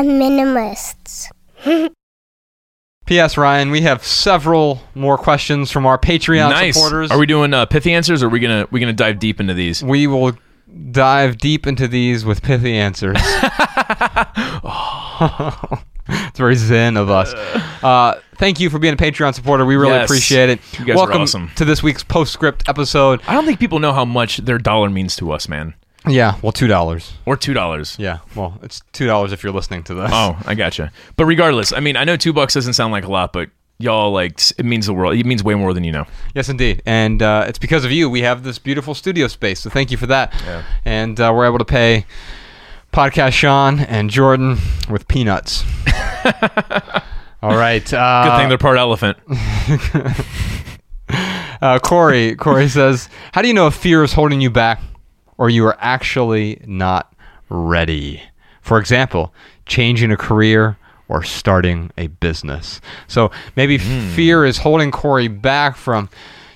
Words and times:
are 0.00 0.04
minimalists. 0.04 1.30
P.S. 3.06 3.36
Ryan, 3.36 3.70
we 3.70 3.82
have 3.82 4.04
several 4.04 4.80
more 4.94 5.18
questions 5.18 5.70
from 5.70 5.84
our 5.84 5.98
Patreon 5.98 6.50
nice. 6.50 6.74
supporters. 6.74 7.10
Are 7.10 7.18
we 7.18 7.26
doing 7.26 7.52
uh, 7.52 7.66
pithy 7.66 7.92
answers, 7.92 8.22
or 8.22 8.26
are 8.26 8.30
we 8.30 8.38
gonna 8.38 8.68
we 8.70 8.78
gonna 8.78 8.92
dive 8.92 9.18
deep 9.18 9.40
into 9.40 9.52
these? 9.52 9.82
We 9.82 10.06
will 10.06 10.32
dive 10.92 11.38
deep 11.38 11.66
into 11.66 11.88
these 11.88 12.24
with 12.24 12.40
pithy 12.42 12.76
answers. 12.76 13.16
it's 16.08 16.38
very 16.38 16.54
zen 16.54 16.96
of 16.96 17.10
us. 17.10 17.34
Uh, 17.82 18.20
thank 18.36 18.60
you 18.60 18.70
for 18.70 18.78
being 18.78 18.94
a 18.94 18.96
Patreon 18.96 19.34
supporter. 19.34 19.66
We 19.66 19.74
really 19.74 19.94
Yes. 19.94 20.08
appreciate 20.08 20.48
it. 20.50 20.60
You 20.78 20.84
guys 20.84 20.94
are 20.94 20.98
Welcome 20.98 21.22
awesome. 21.22 21.50
to 21.56 21.64
this 21.64 21.82
week's 21.82 22.04
postscript 22.04 22.68
episode. 22.68 23.20
I 23.26 23.34
don't 23.34 23.44
think 23.44 23.58
people 23.58 23.80
know 23.80 23.92
how 23.92 24.04
much 24.04 24.36
their 24.38 24.58
dollar 24.58 24.88
means 24.88 25.16
to 25.16 25.32
us, 25.32 25.48
man. 25.48 25.74
Yeah, 26.08 26.38
well, 26.42 26.52
two 26.52 26.66
dollars. 26.66 27.12
Or 27.26 27.36
two 27.36 27.52
dollars. 27.52 27.96
Yeah, 27.98 28.18
well, 28.34 28.58
it's 28.62 28.82
two 28.92 29.06
dollars 29.06 29.32
if 29.32 29.42
you're 29.42 29.52
listening 29.52 29.82
to 29.84 29.94
this. 29.94 30.10
Oh, 30.12 30.38
I 30.46 30.54
gotcha. 30.54 30.92
But 31.16 31.26
regardless, 31.26 31.72
I 31.72 31.80
mean, 31.80 31.96
I 31.96 32.04
know 32.04 32.16
two 32.16 32.32
bucks 32.32 32.54
doesn't 32.54 32.72
sound 32.74 32.92
like 32.92 33.04
a 33.04 33.10
lot, 33.10 33.32
but 33.32 33.50
y'all 33.80 34.12
like 34.12 34.40
it 34.58 34.64
means 34.64 34.86
the 34.86 34.94
world. 34.94 35.16
It 35.16 35.26
means 35.26 35.42
way 35.42 35.54
more 35.54 35.74
than 35.74 35.84
you 35.84 35.92
know. 35.92 36.06
Yes, 36.34 36.48
indeed. 36.48 36.82
And 36.86 37.22
uh, 37.22 37.44
it's 37.48 37.58
because 37.58 37.84
of 37.84 37.90
you 37.92 38.08
we 38.08 38.22
have 38.22 38.42
this 38.44 38.58
beautiful 38.58 38.94
studio 38.94 39.26
space. 39.26 39.60
So 39.60 39.70
thank 39.70 39.90
you 39.90 39.96
for 39.96 40.06
that. 40.06 40.32
Yeah. 40.44 40.64
And 40.84 41.18
uh, 41.20 41.32
we're 41.34 41.46
able 41.46 41.58
to 41.58 41.64
pay 41.64 42.06
podcast 42.92 43.32
Sean 43.32 43.80
and 43.80 44.10
Jordan 44.10 44.58
with 44.88 45.08
peanuts. 45.08 45.64
All 47.42 47.56
right. 47.56 47.92
Uh, 47.92 48.24
Good 48.24 48.36
thing 48.38 48.48
they're 48.50 48.58
part 48.58 48.76
elephant. 48.78 49.16
uh, 51.62 51.78
Corey. 51.78 52.36
Corey 52.36 52.68
says, 52.68 53.08
"How 53.32 53.40
do 53.42 53.48
you 53.48 53.54
know 53.54 53.66
if 53.66 53.74
fear 53.74 54.04
is 54.04 54.12
holding 54.12 54.42
you 54.42 54.50
back, 54.50 54.80
or 55.40 55.50
you 55.50 55.66
are 55.66 55.76
actually 55.80 56.62
not 56.66 57.12
ready? 57.48 58.22
For 58.62 58.78
example, 58.78 59.34
changing 59.66 60.12
a 60.12 60.16
career." 60.16 60.76
Or 61.08 61.24
starting 61.24 61.90
a 61.98 62.06
business. 62.06 62.80
So 63.08 63.32
maybe 63.56 63.78
hmm. 63.78 64.10
fear 64.14 64.44
is 64.44 64.58
holding 64.58 64.92
Corey 64.92 65.26
back 65.26 65.74
from 65.74 66.08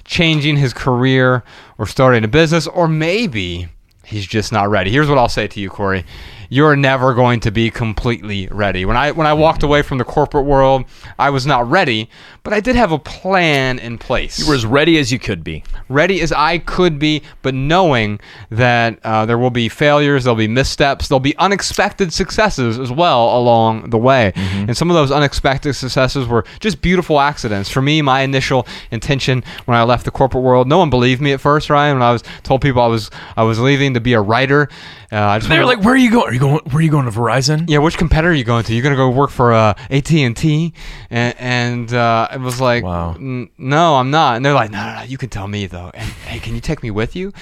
changing 0.04 0.58
his 0.58 0.72
career 0.72 1.42
or 1.76 1.86
starting 1.86 2.22
a 2.22 2.28
business, 2.28 2.66
or 2.68 2.86
maybe 2.86 3.68
he's 4.04 4.26
just 4.26 4.52
not 4.52 4.70
ready. 4.70 4.90
Here's 4.90 5.08
what 5.08 5.18
I'll 5.18 5.28
say 5.28 5.48
to 5.48 5.60
you, 5.60 5.70
Corey. 5.70 6.04
You're 6.48 6.76
never 6.76 7.14
going 7.14 7.40
to 7.40 7.50
be 7.50 7.70
completely 7.70 8.48
ready. 8.50 8.84
When 8.84 8.96
I 8.96 9.10
when 9.12 9.26
I 9.26 9.32
walked 9.32 9.62
away 9.62 9.82
from 9.82 9.98
the 9.98 10.04
corporate 10.04 10.44
world, 10.44 10.84
I 11.18 11.30
was 11.30 11.46
not 11.46 11.68
ready, 11.70 12.08
but 12.42 12.52
I 12.52 12.60
did 12.60 12.76
have 12.76 12.92
a 12.92 12.98
plan 12.98 13.78
in 13.78 13.98
place 13.98 14.38
You 14.38 14.46
were 14.48 14.54
as 14.54 14.66
ready 14.66 14.98
as 14.98 15.10
you 15.12 15.18
could 15.18 15.42
be. 15.44 15.64
ready 15.88 16.20
as 16.20 16.32
I 16.32 16.58
could 16.58 16.98
be, 16.98 17.22
but 17.42 17.54
knowing 17.54 18.20
that 18.50 18.98
uh, 19.04 19.26
there 19.26 19.38
will 19.38 19.50
be 19.50 19.68
failures, 19.68 20.24
there'll 20.24 20.36
be 20.36 20.48
missteps, 20.48 21.08
there'll 21.08 21.20
be 21.20 21.36
unexpected 21.38 22.12
successes 22.12 22.78
as 22.78 22.90
well 22.92 23.36
along 23.38 23.90
the 23.90 23.98
way. 23.98 24.32
And 24.36 24.76
some 24.76 24.90
of 24.90 24.94
those 24.94 25.10
unexpected 25.10 25.74
successes 25.74 26.26
were 26.26 26.44
just 26.60 26.80
beautiful 26.80 27.20
accidents. 27.20 27.70
For 27.70 27.82
me, 27.82 28.02
my 28.02 28.20
initial 28.22 28.66
intention 28.90 29.42
when 29.66 29.76
I 29.76 29.82
left 29.82 30.04
the 30.04 30.10
corporate 30.10 30.44
world, 30.44 30.68
no 30.68 30.78
one 30.78 30.90
believed 30.90 31.20
me 31.20 31.32
at 31.32 31.40
first, 31.40 31.70
Ryan. 31.70 31.96
When 31.96 32.02
I 32.02 32.12
was 32.12 32.22
told 32.42 32.60
people 32.60 32.82
I 32.82 32.86
was 32.86 33.10
I 33.36 33.42
was 33.42 33.58
leaving 33.58 33.94
to 33.94 34.00
be 34.00 34.12
a 34.14 34.20
writer, 34.20 34.68
uh, 35.12 35.38
They 35.38 35.58
were 35.58 35.64
like, 35.64 35.82
"Where 35.84 35.94
are 35.94 35.96
you 35.96 36.10
going? 36.10 36.33
You 36.34 36.40
going? 36.40 36.60
Where 36.70 36.76
are 36.78 36.82
you 36.82 36.90
going 36.90 37.06
to 37.06 37.10
Verizon?" 37.10 37.68
yeah, 37.68 37.78
which 37.78 37.96
competitor 37.96 38.30
are 38.30 38.34
you 38.34 38.44
going 38.44 38.64
to? 38.64 38.74
You're 38.74 38.82
to 38.90 38.96
go 38.96 39.08
work 39.10 39.30
for 39.30 39.52
uh, 39.52 39.74
AT 39.90 40.12
and 40.12 40.36
T, 40.36 40.72
and 41.10 41.92
uh, 41.92 42.28
it 42.32 42.40
was 42.40 42.60
like, 42.60 42.84
Wow. 42.84 43.14
"N- 43.14 43.50
no, 43.58 43.96
I'm 43.96 44.10
not. 44.10 44.36
And 44.36 44.44
they're 44.44 44.54
like, 44.54 44.70
no, 44.70 44.84
no, 44.84 44.94
no, 44.96 45.02
you 45.02 45.18
can 45.18 45.28
tell 45.28 45.48
me 45.48 45.66
though. 45.66 45.90
And 45.94 46.08
hey, 46.26 46.38
can 46.40 46.54
you 46.54 46.60
take 46.60 46.82
me 46.82 46.90
with 46.90 47.16
you? 47.16 47.32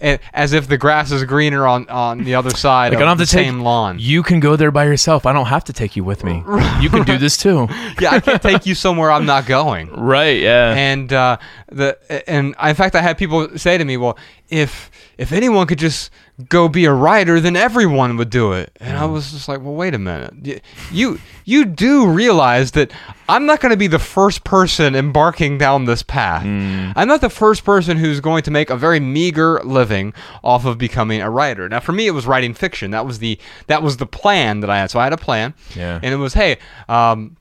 And, 0.00 0.18
as 0.32 0.52
if 0.52 0.66
the 0.66 0.76
grass 0.76 1.12
is 1.12 1.22
greener 1.24 1.66
on, 1.68 1.88
on 1.88 2.24
the 2.24 2.34
other 2.34 2.50
side 2.50 2.88
Like, 2.88 2.94
of 2.94 2.98
I 2.98 3.00
don't 3.02 3.08
have 3.10 3.18
the 3.18 3.26
to 3.26 3.30
take 3.32 3.46
same 3.46 3.60
lawn. 3.60 3.98
You 4.00 4.24
can 4.24 4.40
go 4.40 4.56
there 4.56 4.72
by 4.72 4.84
yourself. 4.84 5.24
I 5.24 5.32
don't 5.32 5.46
have 5.46 5.64
to 5.64 5.72
take 5.72 5.94
you 5.96 6.02
with 6.04 6.24
me. 6.24 6.42
You 6.80 6.90
can 6.90 7.04
do 7.04 7.16
this 7.16 7.36
too. 7.36 7.68
yeah, 8.00 8.10
I 8.10 8.20
can't 8.20 8.42
take 8.42 8.66
you 8.66 8.74
somewhere 8.74 9.10
I'm 9.10 9.24
not 9.24 9.46
going. 9.46 9.88
Right? 9.96 10.40
Yeah. 10.40 10.74
and 10.74 11.10
uh, 11.12 11.36
the 11.68 11.96
and 12.28 12.54
in 12.62 12.74
fact, 12.74 12.94
I 12.96 13.00
had 13.00 13.16
people 13.16 13.56
say 13.56 13.78
to 13.78 13.84
me, 13.84 13.96
"Well, 13.96 14.18
if 14.50 14.90
if 15.16 15.32
anyone 15.32 15.66
could 15.66 15.78
just 15.78 16.10
go 16.48 16.68
be 16.68 16.84
a 16.84 16.92
writer, 16.92 17.40
then 17.40 17.56
everyone 17.56 18.16
would 18.16 18.30
do 18.30 18.52
it." 18.52 18.76
And 18.80 18.96
I 18.96 19.04
was 19.04 19.30
just 19.32 19.48
like, 19.48 19.60
"Well, 19.60 19.74
wait 19.74 19.94
a 19.94 19.98
minute. 19.98 20.62
You 20.90 21.18
you 21.44 21.64
do 21.64 22.06
realize 22.08 22.72
that 22.72 22.90
I'm 23.28 23.46
not 23.46 23.60
going 23.60 23.70
to 23.70 23.76
be 23.76 23.86
the 23.86 23.98
first 23.98 24.44
person 24.44 24.94
embarking 24.94 25.58
down 25.58 25.84
this 25.84 26.02
path. 26.02 26.42
I'm 26.44 27.06
not 27.08 27.20
the 27.20 27.30
first 27.30 27.64
person 27.64 27.96
who's 27.98 28.20
going 28.20 28.42
to 28.44 28.50
make 28.50 28.70
a 28.70 28.76
very 28.76 29.00
meager 29.00 29.60
living 29.64 30.12
off 30.42 30.64
of 30.64 30.78
becoming 30.78 31.20
a 31.22 31.30
writer. 31.30 31.68
Now, 31.68 31.80
for 31.80 31.92
me, 31.92 32.06
it 32.06 32.12
was 32.12 32.26
writing 32.26 32.54
fiction. 32.54 32.90
That 32.90 33.06
was 33.06 33.18
the 33.20 33.38
that 33.66 33.82
was 33.82 33.98
the 33.98 34.06
plan 34.06 34.60
that 34.60 34.70
I 34.70 34.78
had. 34.78 34.90
So 34.90 34.98
I 34.98 35.04
had 35.04 35.12
a 35.12 35.16
plan, 35.18 35.54
Yeah. 35.76 36.00
and 36.02 36.12
it 36.12 36.16
was, 36.18 36.34
hey." 36.34 36.58
Um, 36.88 37.36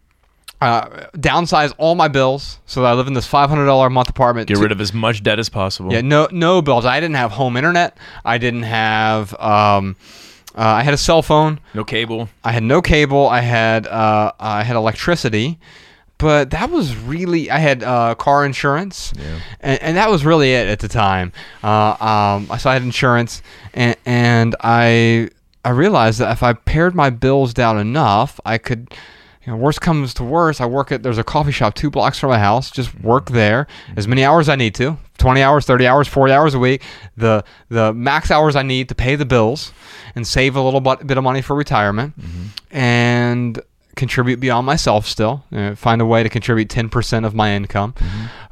uh, 0.69 1.09
downsize 1.17 1.73
all 1.77 1.95
my 1.95 2.07
bills 2.07 2.59
so 2.65 2.81
that 2.81 2.87
I 2.89 2.93
live 2.93 3.07
in 3.07 3.13
this 3.13 3.25
five 3.27 3.49
hundred 3.49 3.65
dollar 3.65 3.87
a 3.87 3.89
month 3.89 4.09
apartment. 4.09 4.47
Get 4.47 4.55
to- 4.55 4.61
rid 4.61 4.71
of 4.71 4.81
as 4.81 4.93
much 4.93 5.23
debt 5.23 5.39
as 5.39 5.49
possible. 5.49 5.91
yeah, 5.93 6.01
no 6.01 6.27
no 6.31 6.61
bills. 6.61 6.85
I 6.85 6.99
didn't 6.99 7.15
have 7.15 7.31
home 7.31 7.57
internet. 7.57 7.97
I 8.25 8.37
didn't 8.37 8.63
have. 8.63 9.33
Um, 9.39 9.95
uh, 10.55 10.61
I 10.61 10.83
had 10.83 10.93
a 10.93 10.97
cell 10.97 11.21
phone. 11.23 11.59
No 11.73 11.83
cable. 11.83 12.29
I 12.43 12.51
had 12.51 12.61
no 12.63 12.81
cable. 12.81 13.27
I 13.27 13.39
had 13.41 13.87
uh, 13.87 14.31
I 14.39 14.63
had 14.63 14.75
electricity, 14.75 15.57
but 16.19 16.51
that 16.51 16.69
was 16.69 16.95
really 16.95 17.49
I 17.49 17.57
had 17.57 17.83
uh, 17.83 18.13
car 18.15 18.45
insurance, 18.45 19.13
and, 19.61 19.81
and 19.81 19.97
that 19.97 20.11
was 20.11 20.23
really 20.23 20.53
it 20.53 20.67
at 20.67 20.79
the 20.79 20.87
time. 20.87 21.31
Uh, 21.63 21.95
um, 21.99 22.59
so 22.59 22.69
I 22.69 22.73
had 22.73 22.83
insurance, 22.83 23.41
and, 23.73 23.95
and 24.05 24.55
I 24.61 25.29
I 25.65 25.69
realized 25.71 26.19
that 26.19 26.31
if 26.31 26.43
I 26.43 26.53
pared 26.53 26.93
my 26.93 27.09
bills 27.09 27.53
down 27.55 27.79
enough, 27.79 28.39
I 28.45 28.57
could. 28.59 28.93
You 29.45 29.51
know, 29.51 29.57
worst 29.57 29.81
comes 29.81 30.13
to 30.15 30.23
worst, 30.23 30.61
I 30.61 30.65
work 30.65 30.91
at 30.91 31.03
there's 31.03 31.17
a 31.17 31.23
coffee 31.23 31.51
shop 31.51 31.73
two 31.73 31.89
blocks 31.89 32.17
from 32.17 32.29
my 32.29 32.39
house. 32.39 32.71
Just 32.71 32.97
work 33.01 33.29
there 33.29 33.67
as 33.97 34.07
many 34.07 34.23
hours 34.23 34.47
I 34.47 34.55
need 34.55 34.73
to, 34.75 34.97
20 35.17 35.41
hours, 35.41 35.65
30 35.65 35.85
hours, 35.85 36.07
40 36.07 36.33
hours 36.33 36.53
a 36.53 36.59
week. 36.59 36.81
The 37.17 37.43
the 37.67 37.93
max 37.93 38.31
hours 38.31 38.55
I 38.55 38.63
need 38.63 38.87
to 38.89 38.95
pay 38.95 39.15
the 39.15 39.25
bills 39.25 39.73
and 40.15 40.25
save 40.25 40.55
a 40.55 40.61
little 40.61 40.79
bit, 40.79 41.05
bit 41.05 41.17
of 41.17 41.23
money 41.25 41.41
for 41.41 41.55
retirement, 41.55 42.13
and 42.71 43.59
contribute 43.95 44.39
beyond 44.39 44.65
myself 44.65 45.05
still. 45.05 45.43
Uh, 45.51 45.75
find 45.75 46.01
a 46.01 46.05
way 46.05 46.23
to 46.23 46.29
contribute 46.29 46.69
10% 46.69 47.25
of 47.25 47.35
my 47.35 47.51
income 47.53 47.93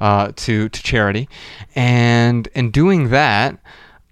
uh, 0.02 0.34
to 0.36 0.68
to 0.68 0.84
charity, 0.84 1.30
and 1.74 2.48
in 2.54 2.70
doing 2.70 3.12
that, 3.12 3.58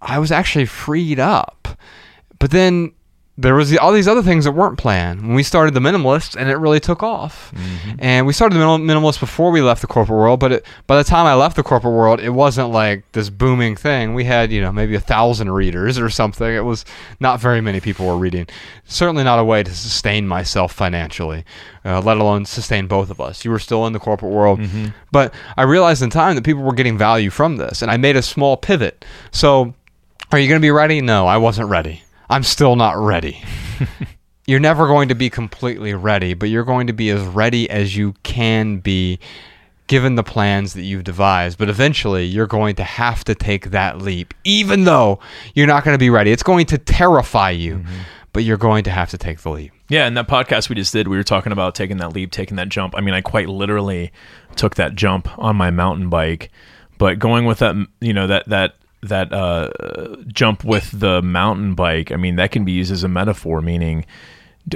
I 0.02 0.18
was 0.18 0.32
actually 0.32 0.66
freed 0.66 1.20
up. 1.20 1.68
But 2.40 2.52
then 2.52 2.94
there 3.42 3.56
was 3.56 3.70
the, 3.70 3.80
all 3.80 3.94
these 3.94 4.08
other 4.08 4.22
things 4.22 4.44
that 4.44 4.52
weren't 4.52 4.78
planned. 4.78 5.22
When 5.22 5.34
we 5.34 5.44
started 5.44 5.74
the 5.74 5.80
minimalist, 5.80 6.36
and 6.36 6.50
it 6.50 6.58
really 6.58 6.82
took 6.82 7.02
off. 7.02 7.54
And 7.98 8.28
we 8.28 8.34
started 8.34 8.56
the 8.56 8.60
minimal, 8.60 8.80
minimalist 8.80 9.22
before 9.22 9.50
we 9.52 9.62
left 9.62 9.80
the 9.80 9.88
corporate 9.88 10.18
world. 10.18 10.42
But 10.42 10.52
it, 10.52 10.66
by 10.88 10.98
the 10.98 11.06
time 11.06 11.26
I 11.26 11.36
left 11.36 11.56
the 11.56 11.64
corporate 11.64 11.94
world, 11.94 12.20
it 12.20 12.32
wasn't 12.32 12.72
like 12.72 13.10
this 13.14 13.30
booming 13.30 13.78
thing. 13.78 14.14
We 14.14 14.26
had 14.26 14.52
you 14.52 14.62
know 14.62 14.74
maybe 14.74 14.94
a 14.96 15.00
thousand 15.00 15.52
readers 15.52 15.98
or 15.98 16.10
something. 16.10 16.54
It 16.54 16.66
was 16.66 16.84
not 17.22 17.40
very 17.40 17.62
many 17.62 17.80
people 17.80 18.08
were 18.08 18.18
reading. 18.18 18.46
Certainly 18.86 19.24
not 19.24 19.40
a 19.40 19.44
way 19.46 19.64
to 19.64 19.74
sustain 19.74 20.28
myself 20.28 20.74
financially, 20.74 21.46
uh, 21.86 22.02
let 22.02 22.18
alone 22.18 22.44
sustain 22.44 22.88
both 22.88 23.10
of 23.10 23.22
us. 23.22 23.46
You 23.46 23.52
were 23.52 23.60
still 23.60 23.88
in 23.88 23.94
the 23.94 24.00
corporate 24.00 24.34
world, 24.34 24.60
but 25.14 25.34
I 25.56 25.64
realized 25.64 26.02
in 26.02 26.10
time 26.10 26.36
that 26.36 26.44
people 26.44 26.64
were 26.64 26.74
getting 26.76 26.98
value 26.98 27.30
from 27.30 27.56
this, 27.56 27.82
and 27.82 27.90
I 27.90 27.96
made 27.96 28.18
a 28.18 28.22
small 28.22 28.58
pivot. 28.58 29.06
So. 29.32 29.74
Are 30.32 30.38
you 30.38 30.48
going 30.48 30.62
to 30.62 30.64
be 30.64 30.70
ready? 30.70 31.02
No, 31.02 31.26
I 31.26 31.38
wasn't 31.38 31.70
ready. 31.70 32.04
I'm 32.30 32.44
still 32.44 32.76
not 32.76 32.98
ready. 32.98 33.44
you're 34.46 34.60
never 34.60 34.88
going 34.88 35.10
to 35.10 35.16
be 35.16 35.30
completely 35.30 35.94
ready, 35.94 36.34
but 36.34 36.50
you're 36.50 36.64
going 36.64 36.88
to 36.88 36.94
be 36.94 37.10
as 37.10 37.22
ready 37.24 37.70
as 37.70 37.96
you 37.96 38.14
can 38.24 38.80
be 38.80 39.20
given 39.88 40.16
the 40.16 40.24
plans 40.24 40.74
that 40.74 40.84
you've 40.84 41.04
devised. 41.04 41.58
But 41.58 41.70
eventually, 41.70 42.26
you're 42.26 42.48
going 42.48 42.76
to 42.76 42.84
have 42.84 43.24
to 43.26 43.36
take 43.36 43.72
that 43.72 44.00
leap, 44.00 44.34
even 44.44 44.86
though 44.86 45.20
you're 45.56 45.68
not 45.68 45.84
going 45.84 45.96
to 45.96 46.00
be 46.00 46.10
ready. 46.10 46.32
It's 46.32 46.44
going 46.44 46.68
to 46.68 46.78
terrify 46.78 47.50
you, 47.50 47.78
mm-hmm. 47.78 48.00
but 48.32 48.44
you're 48.44 48.58
going 48.58 48.84
to 48.86 48.92
have 48.92 49.10
to 49.10 49.18
take 49.18 49.42
the 49.42 49.50
leap. 49.50 49.72
Yeah, 49.90 50.08
in 50.08 50.14
that 50.14 50.28
podcast 50.28 50.70
we 50.70 50.76
just 50.76 50.94
did, 50.94 51.08
we 51.08 51.18
were 51.18 51.24
talking 51.24 51.52
about 51.52 51.74
taking 51.74 51.98
that 51.98 52.14
leap, 52.14 52.32
taking 52.32 52.58
that 52.58 52.70
jump. 52.70 52.96
I 52.96 53.02
mean, 53.02 53.16
I 53.16 53.22
quite 53.22 53.50
literally 53.50 54.12
took 54.56 54.76
that 54.76 54.94
jump 54.94 55.28
on 55.40 55.56
my 55.56 55.72
mountain 55.72 56.10
bike, 56.10 56.52
but 57.00 57.18
going 57.18 57.46
with 57.46 57.60
that, 57.60 57.76
you 58.00 58.14
know, 58.14 58.28
that 58.28 58.48
that 58.50 58.76
that 59.02 59.32
uh, 59.32 59.70
jump 60.28 60.64
with 60.64 61.00
the 61.00 61.22
mountain 61.22 61.76
bike. 61.76 62.12
I 62.12 62.16
mean, 62.16 62.36
that 62.36 62.52
can 62.52 62.66
be 62.66 62.72
used 62.72 62.92
as 62.92 63.04
a 63.04 63.08
metaphor. 63.08 63.62
Meaning, 63.62 64.06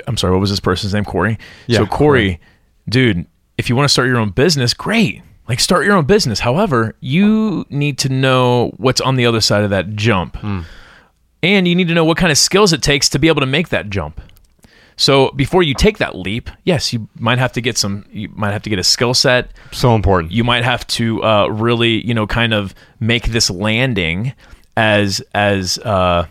I'm 0.07 0.17
sorry, 0.17 0.33
what 0.33 0.39
was 0.39 0.49
this 0.49 0.59
person's 0.59 0.93
name? 0.93 1.05
Corey. 1.05 1.37
Yeah, 1.67 1.79
so 1.79 1.85
Corey, 1.85 2.39
dude, 2.87 3.25
if 3.57 3.69
you 3.69 3.75
want 3.75 3.85
to 3.85 3.91
start 3.91 4.07
your 4.07 4.17
own 4.17 4.29
business, 4.31 4.73
great. 4.73 5.21
Like 5.47 5.59
start 5.59 5.85
your 5.85 5.95
own 5.95 6.05
business. 6.05 6.39
However, 6.39 6.95
you 7.01 7.65
need 7.69 7.97
to 7.99 8.09
know 8.09 8.71
what's 8.77 9.01
on 9.01 9.15
the 9.17 9.25
other 9.25 9.41
side 9.41 9.63
of 9.63 9.69
that 9.71 9.95
jump. 9.95 10.37
And 11.43 11.67
you 11.67 11.75
need 11.75 11.89
to 11.89 11.93
know 11.93 12.05
what 12.05 12.17
kind 12.17 12.31
of 12.31 12.37
skills 12.37 12.71
it 12.71 12.81
takes 12.81 13.09
to 13.09 13.19
be 13.19 13.27
able 13.27 13.41
to 13.41 13.45
make 13.45 13.67
that 13.69 13.89
jump. 13.89 14.21
So 14.95 15.31
before 15.31 15.63
you 15.63 15.73
take 15.73 15.97
that 15.97 16.15
leap, 16.15 16.49
yes, 16.63 16.93
you 16.93 17.07
might 17.19 17.39
have 17.39 17.51
to 17.53 17.61
get 17.61 17.77
some. 17.77 18.05
You 18.11 18.29
might 18.35 18.51
have 18.51 18.61
to 18.63 18.69
get 18.69 18.79
a 18.79 18.83
skill 18.83 19.13
set. 19.13 19.51
So 19.71 19.95
important. 19.95 20.31
You 20.31 20.43
might 20.43 20.63
have 20.63 20.85
to 20.87 21.23
uh, 21.23 21.47
really, 21.47 22.05
you 22.05 22.13
know, 22.13 22.27
kind 22.27 22.53
of 22.53 22.73
make 22.99 23.25
this 23.27 23.49
landing 23.49 24.33
as 24.77 25.21
as 25.33 25.77
uh, 25.79 26.27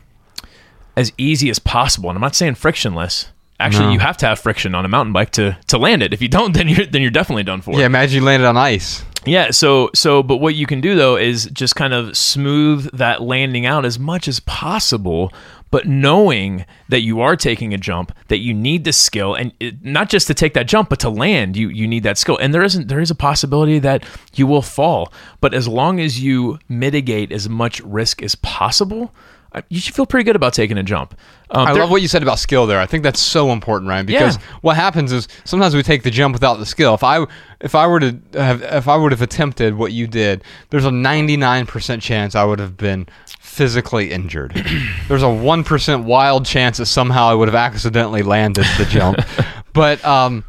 as 0.97 1.12
easy 1.19 1.50
as 1.50 1.59
possible. 1.59 2.11
And 2.11 2.17
I'm 2.17 2.23
not 2.23 2.35
saying 2.35 2.55
frictionless, 2.55 3.29
Actually, 3.61 3.87
No. 3.87 3.93
you 3.93 3.99
have 4.00 4.17
to 4.17 4.26
have 4.26 4.41
friction 4.41 4.75
on 4.75 4.85
a 4.85 4.88
mountain 4.88 5.12
bike 5.12 5.31
to 5.32 5.56
to 5.69 5.79
land 5.79 6.03
it. 6.03 6.12
If 6.12 6.20
you 6.20 6.29
don't, 6.29 6.53
then 6.56 6.69
you're 6.69 6.87
then 6.87 7.00
you're 7.03 7.11
definitely 7.11 7.44
done 7.44 7.61
for. 7.61 7.79
Yeah, 7.79 7.87
imagine 7.87 8.20
you 8.20 8.25
landed 8.26 8.47
on 8.47 8.56
ice. 8.56 9.05
Yeah, 9.25 9.53
so 9.53 9.91
so 9.94 10.23
but 10.25 10.38
what 10.38 10.56
you 10.56 10.67
can 10.67 10.81
do 10.81 10.97
though 10.97 11.17
is 11.17 11.47
just 11.53 11.76
kind 11.76 11.94
of 11.94 12.17
smooth 12.17 12.91
that 12.93 13.23
landing 13.23 13.64
out 13.67 13.85
as 13.85 13.99
much 14.00 14.26
as 14.26 14.41
possible, 14.41 15.32
but 15.73 15.89
knowing 15.89 16.65
that 16.89 17.01
you 17.01 17.21
are 17.21 17.35
taking 17.35 17.75
a 17.75 17.79
jump, 17.79 18.13
that 18.29 18.39
you 18.39 18.55
need 18.55 18.85
the 18.85 18.93
skill 18.93 19.35
and 19.35 19.53
it, 19.59 19.83
not 19.83 20.09
just 20.09 20.29
to 20.29 20.35
take 20.35 20.55
that 20.55 20.69
jump 20.69 20.89
but 20.89 21.01
to 21.01 21.11
land, 21.11 21.57
you 21.57 21.69
you 21.69 21.89
need 21.89 22.05
that 22.05 22.17
skill. 22.19 22.37
And 22.41 22.55
there 22.55 22.63
isn't 22.63 22.87
there 22.87 23.01
is 23.01 23.11
a 23.11 23.15
possibility 23.17 23.81
that 23.81 24.05
you 24.35 24.47
will 24.47 24.63
fall, 24.63 25.13
but 25.41 25.53
as 25.55 25.67
long 25.67 25.99
as 25.99 26.21
you 26.21 26.61
mitigate 26.69 27.33
as 27.33 27.49
much 27.49 27.81
risk 27.81 28.23
as 28.23 28.37
possible, 28.37 29.13
uh, 29.55 29.63
you 29.69 29.81
should 29.81 29.95
feel 29.95 30.07
pretty 30.07 30.25
good 30.25 30.37
about 30.37 30.55
taking 30.55 30.79
a 30.79 30.83
jump. 30.83 31.15
Um, 31.51 31.67
I 31.69 31.73
love 31.73 31.91
what 31.91 32.01
you 32.01 32.09
said 32.09 32.23
about 32.23 32.39
skill 32.39 32.67
there. 32.67 32.81
I 32.81 32.87
think 32.87 33.03
that's 33.03 33.21
so 33.21 33.51
important, 33.53 33.89
Ryan, 33.91 34.07
because 34.07 34.37
Yeah. 34.37 34.43
what 34.63 34.77
happens 34.77 35.13
is 35.13 35.29
sometimes 35.45 35.75
we 35.75 35.83
take 35.83 36.03
the 36.03 36.11
jump 36.11 36.33
without 36.33 36.59
the 36.59 36.65
skill. 36.67 36.95
If 36.95 37.03
I 37.05 37.27
if 37.61 37.75
I 37.75 37.87
were 37.87 38.01
to 38.01 38.19
have 38.35 38.63
if 38.63 38.89
I 38.89 38.97
would 38.97 39.13
have 39.13 39.23
attempted 39.23 39.75
what 39.77 39.93
you 39.93 40.07
did, 40.07 40.43
there's 40.71 40.87
a 40.87 40.91
99% 40.91 42.01
chance 42.03 42.35
I 42.35 42.45
would 42.45 42.59
have 42.61 42.77
been 42.77 43.07
physically 43.52 44.10
injured. 44.10 44.52
there's 45.08 45.22
a 45.22 45.26
1% 45.26 46.04
wild 46.04 46.46
chance 46.46 46.78
that 46.78 46.87
somehow 46.87 47.28
I 47.28 47.34
would 47.34 47.49
have 47.49 47.54
accidentally 47.54 48.22
landed 48.22 48.64
the 48.78 48.87
jump. 48.87 49.19
but 49.75 50.02
um 50.04 50.44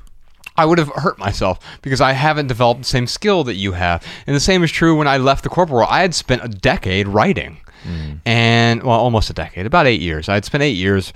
I 0.56 0.66
would 0.66 0.78
have 0.78 0.90
hurt 0.90 1.18
myself 1.18 1.60
because 1.82 2.00
I 2.00 2.14
haven't 2.14 2.48
developed 2.48 2.82
the 2.82 2.88
same 2.88 3.08
skill 3.08 3.44
that 3.46 3.56
you 3.56 3.72
have. 3.72 4.06
And 4.28 4.36
the 4.36 4.40
same 4.40 4.64
is 4.64 4.72
true 4.72 4.96
when 4.96 5.08
I 5.08 5.18
left 5.18 5.44
the 5.44 5.50
corporate 5.50 5.76
world. 5.76 5.90
I 5.92 6.02
had 6.02 6.14
spent 6.14 6.44
a 6.44 6.48
decade 6.48 7.08
writing. 7.08 7.58
And 8.26 8.84
well, 8.84 8.98
almost 8.98 9.30
a 9.30 9.34
decade, 9.34 9.66
about 9.66 9.88
eight 9.88 10.00
years. 10.00 10.30
I'd 10.30 10.46
spent 10.46 10.64
eight 10.64 10.78
years, 10.78 11.12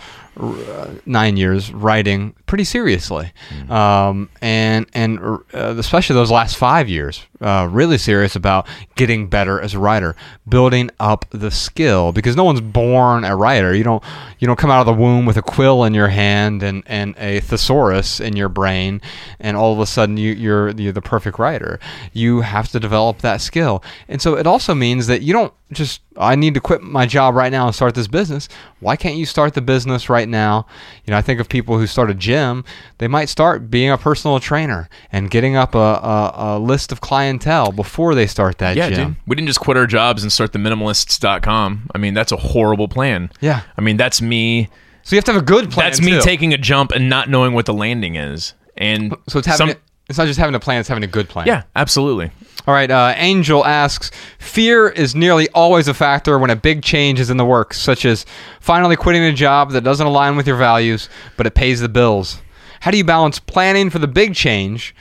nine 1.05 1.37
years 1.37 1.71
writing 1.71 2.33
pretty 2.45 2.63
seriously, 2.63 3.31
um, 3.69 4.29
and 4.41 4.85
and 4.93 5.19
uh, 5.19 5.75
especially 5.77 6.13
those 6.13 6.31
last 6.31 6.57
five 6.57 6.87
years, 6.87 7.25
uh, 7.41 7.67
really 7.71 7.97
serious 7.97 8.35
about 8.35 8.67
getting 8.95 9.27
better 9.27 9.59
as 9.59 9.73
a 9.73 9.79
writer, 9.79 10.15
building 10.47 10.89
up 10.99 11.25
the 11.31 11.51
skill 11.51 12.11
because 12.11 12.35
no 12.35 12.43
one's 12.43 12.61
born 12.61 13.23
a 13.23 13.35
writer. 13.35 13.73
You 13.73 13.83
don't 13.83 14.03
you 14.39 14.47
don't 14.47 14.57
come 14.57 14.69
out 14.71 14.81
of 14.81 14.85
the 14.85 15.01
womb 15.01 15.25
with 15.25 15.37
a 15.37 15.41
quill 15.41 15.83
in 15.83 15.93
your 15.93 16.09
hand 16.09 16.63
and, 16.63 16.83
and 16.85 17.15
a 17.17 17.39
thesaurus 17.41 18.19
in 18.19 18.35
your 18.35 18.49
brain, 18.49 19.01
and 19.39 19.57
all 19.57 19.73
of 19.73 19.79
a 19.79 19.85
sudden 19.85 20.17
you, 20.17 20.33
you're 20.33 20.69
you're 20.71 20.93
the 20.93 21.01
perfect 21.01 21.39
writer. 21.39 21.79
You 22.13 22.41
have 22.41 22.69
to 22.69 22.79
develop 22.79 23.19
that 23.19 23.41
skill, 23.41 23.83
and 24.07 24.21
so 24.21 24.35
it 24.35 24.45
also 24.45 24.75
means 24.75 25.07
that 25.07 25.21
you 25.21 25.33
don't 25.33 25.53
just 25.71 26.01
I 26.19 26.35
need 26.35 26.53
to 26.55 26.59
quit 26.59 26.81
my 26.81 27.05
job 27.05 27.35
right 27.35 27.51
now 27.51 27.65
and 27.67 27.75
start 27.75 27.95
this 27.95 28.07
business. 28.07 28.49
Why 28.79 28.95
can't 28.95 29.15
you 29.17 29.25
start 29.25 29.53
the 29.53 29.61
business 29.61 30.09
right 30.09 30.27
now? 30.27 30.65
You 31.05 31.11
know, 31.11 31.17
I 31.17 31.21
think 31.21 31.39
of 31.39 31.47
people 31.49 31.77
who 31.77 31.87
start 31.87 32.09
a 32.09 32.13
gym. 32.13 32.63
They 32.97 33.07
might 33.07 33.29
start 33.29 33.69
being 33.69 33.89
a 33.91 33.97
personal 33.97 34.39
trainer 34.39 34.89
and 35.11 35.29
getting 35.29 35.55
up 35.55 35.75
a, 35.75 35.77
a, 35.77 36.33
a 36.35 36.59
list 36.59 36.91
of 36.91 37.01
clientele 37.01 37.71
before 37.71 38.15
they 38.15 38.27
start 38.27 38.57
that 38.59 38.75
yeah, 38.75 38.89
gym. 38.89 39.07
dude. 39.13 39.15
We 39.27 39.35
didn't 39.35 39.47
just 39.47 39.59
quit 39.59 39.77
our 39.77 39.87
jobs 39.87 40.23
and 40.23 40.31
start 40.31 40.53
the 40.53 40.59
minimalists.com. 40.59 41.89
I 41.93 41.97
mean, 41.97 42.13
that's 42.13 42.31
a 42.31 42.37
horrible 42.37 42.87
plan. 42.87 43.29
Yeah. 43.41 43.61
I 43.77 43.81
mean, 43.81 43.97
that's 43.97 44.21
me 44.21 44.69
So 45.03 45.15
you 45.15 45.17
have 45.17 45.25
to 45.25 45.33
have 45.33 45.41
a 45.41 45.45
good 45.45 45.71
plan. 45.71 45.87
That's 45.87 46.01
me 46.01 46.11
too. 46.13 46.21
taking 46.21 46.53
a 46.53 46.57
jump 46.57 46.91
and 46.91 47.09
not 47.09 47.29
knowing 47.29 47.53
what 47.53 47.65
the 47.65 47.73
landing 47.73 48.15
is. 48.15 48.53
And 48.77 49.15
So 49.27 49.39
it's 49.39 49.47
having. 49.47 49.67
some- 49.69 49.77
a- 49.77 49.86
it's 50.09 50.17
not 50.17 50.27
just 50.27 50.39
having 50.39 50.55
a 50.55 50.59
plan; 50.59 50.79
it's 50.79 50.89
having 50.89 51.03
a 51.03 51.07
good 51.07 51.29
plan. 51.29 51.47
yeah, 51.47 51.63
absolutely. 51.75 52.31
All 52.67 52.73
right. 52.73 52.91
Uh, 52.91 53.13
Angel 53.15 53.65
asks, 53.65 54.11
fear 54.39 54.89
is 54.89 55.15
nearly 55.15 55.47
always 55.51 55.87
a 55.87 55.93
factor 55.93 56.37
when 56.37 56.49
a 56.49 56.55
big 56.55 56.83
change 56.83 57.17
is 57.17 57.29
in 57.29 57.37
the 57.37 57.45
works, 57.45 57.79
such 57.79 58.03
as 58.03 58.25
finally 58.59 58.97
quitting 58.97 59.23
a 59.23 59.31
job 59.31 59.71
that 59.71 59.85
doesn't 59.85 60.05
align 60.05 60.35
with 60.35 60.45
your 60.45 60.57
values, 60.57 61.07
but 61.37 61.47
it 61.47 61.55
pays 61.55 61.79
the 61.79 61.87
bills. 61.87 62.41
How 62.81 62.91
do 62.91 62.97
you 62.97 63.05
balance 63.05 63.39
planning 63.39 63.89
for 63.89 63.99
the 63.99 64.07
big 64.07 64.35
change 64.35 64.93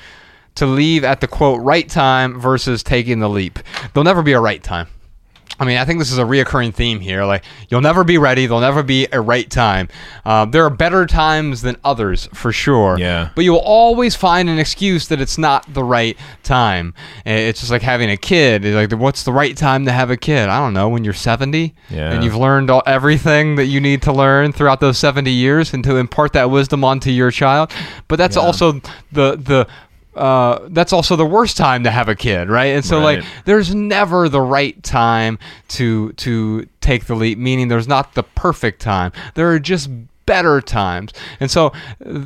to 0.54 0.64
leave 0.64 1.02
at 1.02 1.20
the 1.20 1.26
quote 1.26 1.60
right 1.60 1.88
time 1.88 2.38
versus 2.38 2.84
taking 2.84 3.18
the 3.18 3.28
leap? 3.28 3.58
There'll 3.92 4.04
never 4.04 4.22
be 4.22 4.32
a 4.32 4.40
right 4.40 4.62
time. 4.62 4.86
I 5.58 5.64
mean, 5.64 5.78
I 5.78 5.84
think 5.84 5.98
this 5.98 6.12
is 6.12 6.18
a 6.18 6.22
reoccurring 6.24 6.74
theme 6.74 7.00
here. 7.00 7.24
Like, 7.24 7.44
you'll 7.68 7.80
never 7.80 8.04
be 8.04 8.18
ready. 8.18 8.46
There'll 8.46 8.60
never 8.60 8.82
be 8.82 9.06
a 9.12 9.20
right 9.20 9.48
time. 9.50 9.88
Uh, 10.24 10.44
there 10.44 10.64
are 10.64 10.70
better 10.70 11.06
times 11.06 11.62
than 11.62 11.76
others, 11.82 12.28
for 12.34 12.52
sure. 12.52 12.98
Yeah. 12.98 13.30
But 13.34 13.44
you'll 13.44 13.56
always 13.58 14.14
find 14.14 14.48
an 14.50 14.58
excuse 14.58 15.08
that 15.08 15.20
it's 15.20 15.38
not 15.38 15.72
the 15.72 15.82
right 15.82 16.16
time. 16.42 16.92
It's 17.24 17.60
just 17.60 17.72
like 17.72 17.82
having 17.82 18.10
a 18.10 18.16
kid. 18.16 18.64
It's 18.64 18.74
like, 18.92 19.00
what's 19.00 19.22
the 19.22 19.32
right 19.32 19.56
time 19.56 19.86
to 19.86 19.92
have 19.92 20.10
a 20.10 20.16
kid? 20.16 20.48
I 20.48 20.58
don't 20.58 20.74
know. 20.74 20.88
When 20.88 21.04
you're 21.04 21.14
70, 21.14 21.74
Yeah. 21.90 22.12
and 22.12 22.22
you've 22.22 22.36
learned 22.36 22.70
all, 22.70 22.82
everything 22.86 23.56
that 23.56 23.66
you 23.66 23.80
need 23.80 24.02
to 24.02 24.12
learn 24.12 24.52
throughout 24.52 24.80
those 24.80 24.98
70 24.98 25.30
years, 25.30 25.72
and 25.72 25.82
to 25.84 25.96
impart 25.96 26.32
that 26.34 26.50
wisdom 26.50 26.84
onto 26.84 27.10
your 27.10 27.30
child. 27.30 27.72
But 28.08 28.16
that's 28.16 28.36
Yeah. 28.36 28.42
also 28.42 28.72
the 29.12 29.36
the. 29.36 29.66
Uh, 30.16 30.66
that's 30.70 30.92
also 30.92 31.14
the 31.14 31.26
worst 31.26 31.56
time 31.56 31.84
to 31.84 31.90
have 31.90 32.08
a 32.08 32.14
kid, 32.14 32.48
right? 32.48 32.74
And 32.74 32.84
so, 32.84 33.00
like, 33.00 33.24
there's 33.44 33.74
never 33.74 34.28
the 34.28 34.40
right 34.40 34.82
time 34.82 35.38
to 35.68 36.12
to 36.14 36.66
take 36.80 37.04
the 37.06 37.14
leap 37.14 37.36
meaning 37.36 37.68
there's 37.68 37.88
not 37.88 38.14
the 38.14 38.22
perfect 38.22 38.80
time 38.80 39.10
there 39.34 39.50
are 39.50 39.58
just 39.58 39.90
better 40.26 40.60
times. 40.60 41.12
And 41.40 41.50
so 41.50 41.72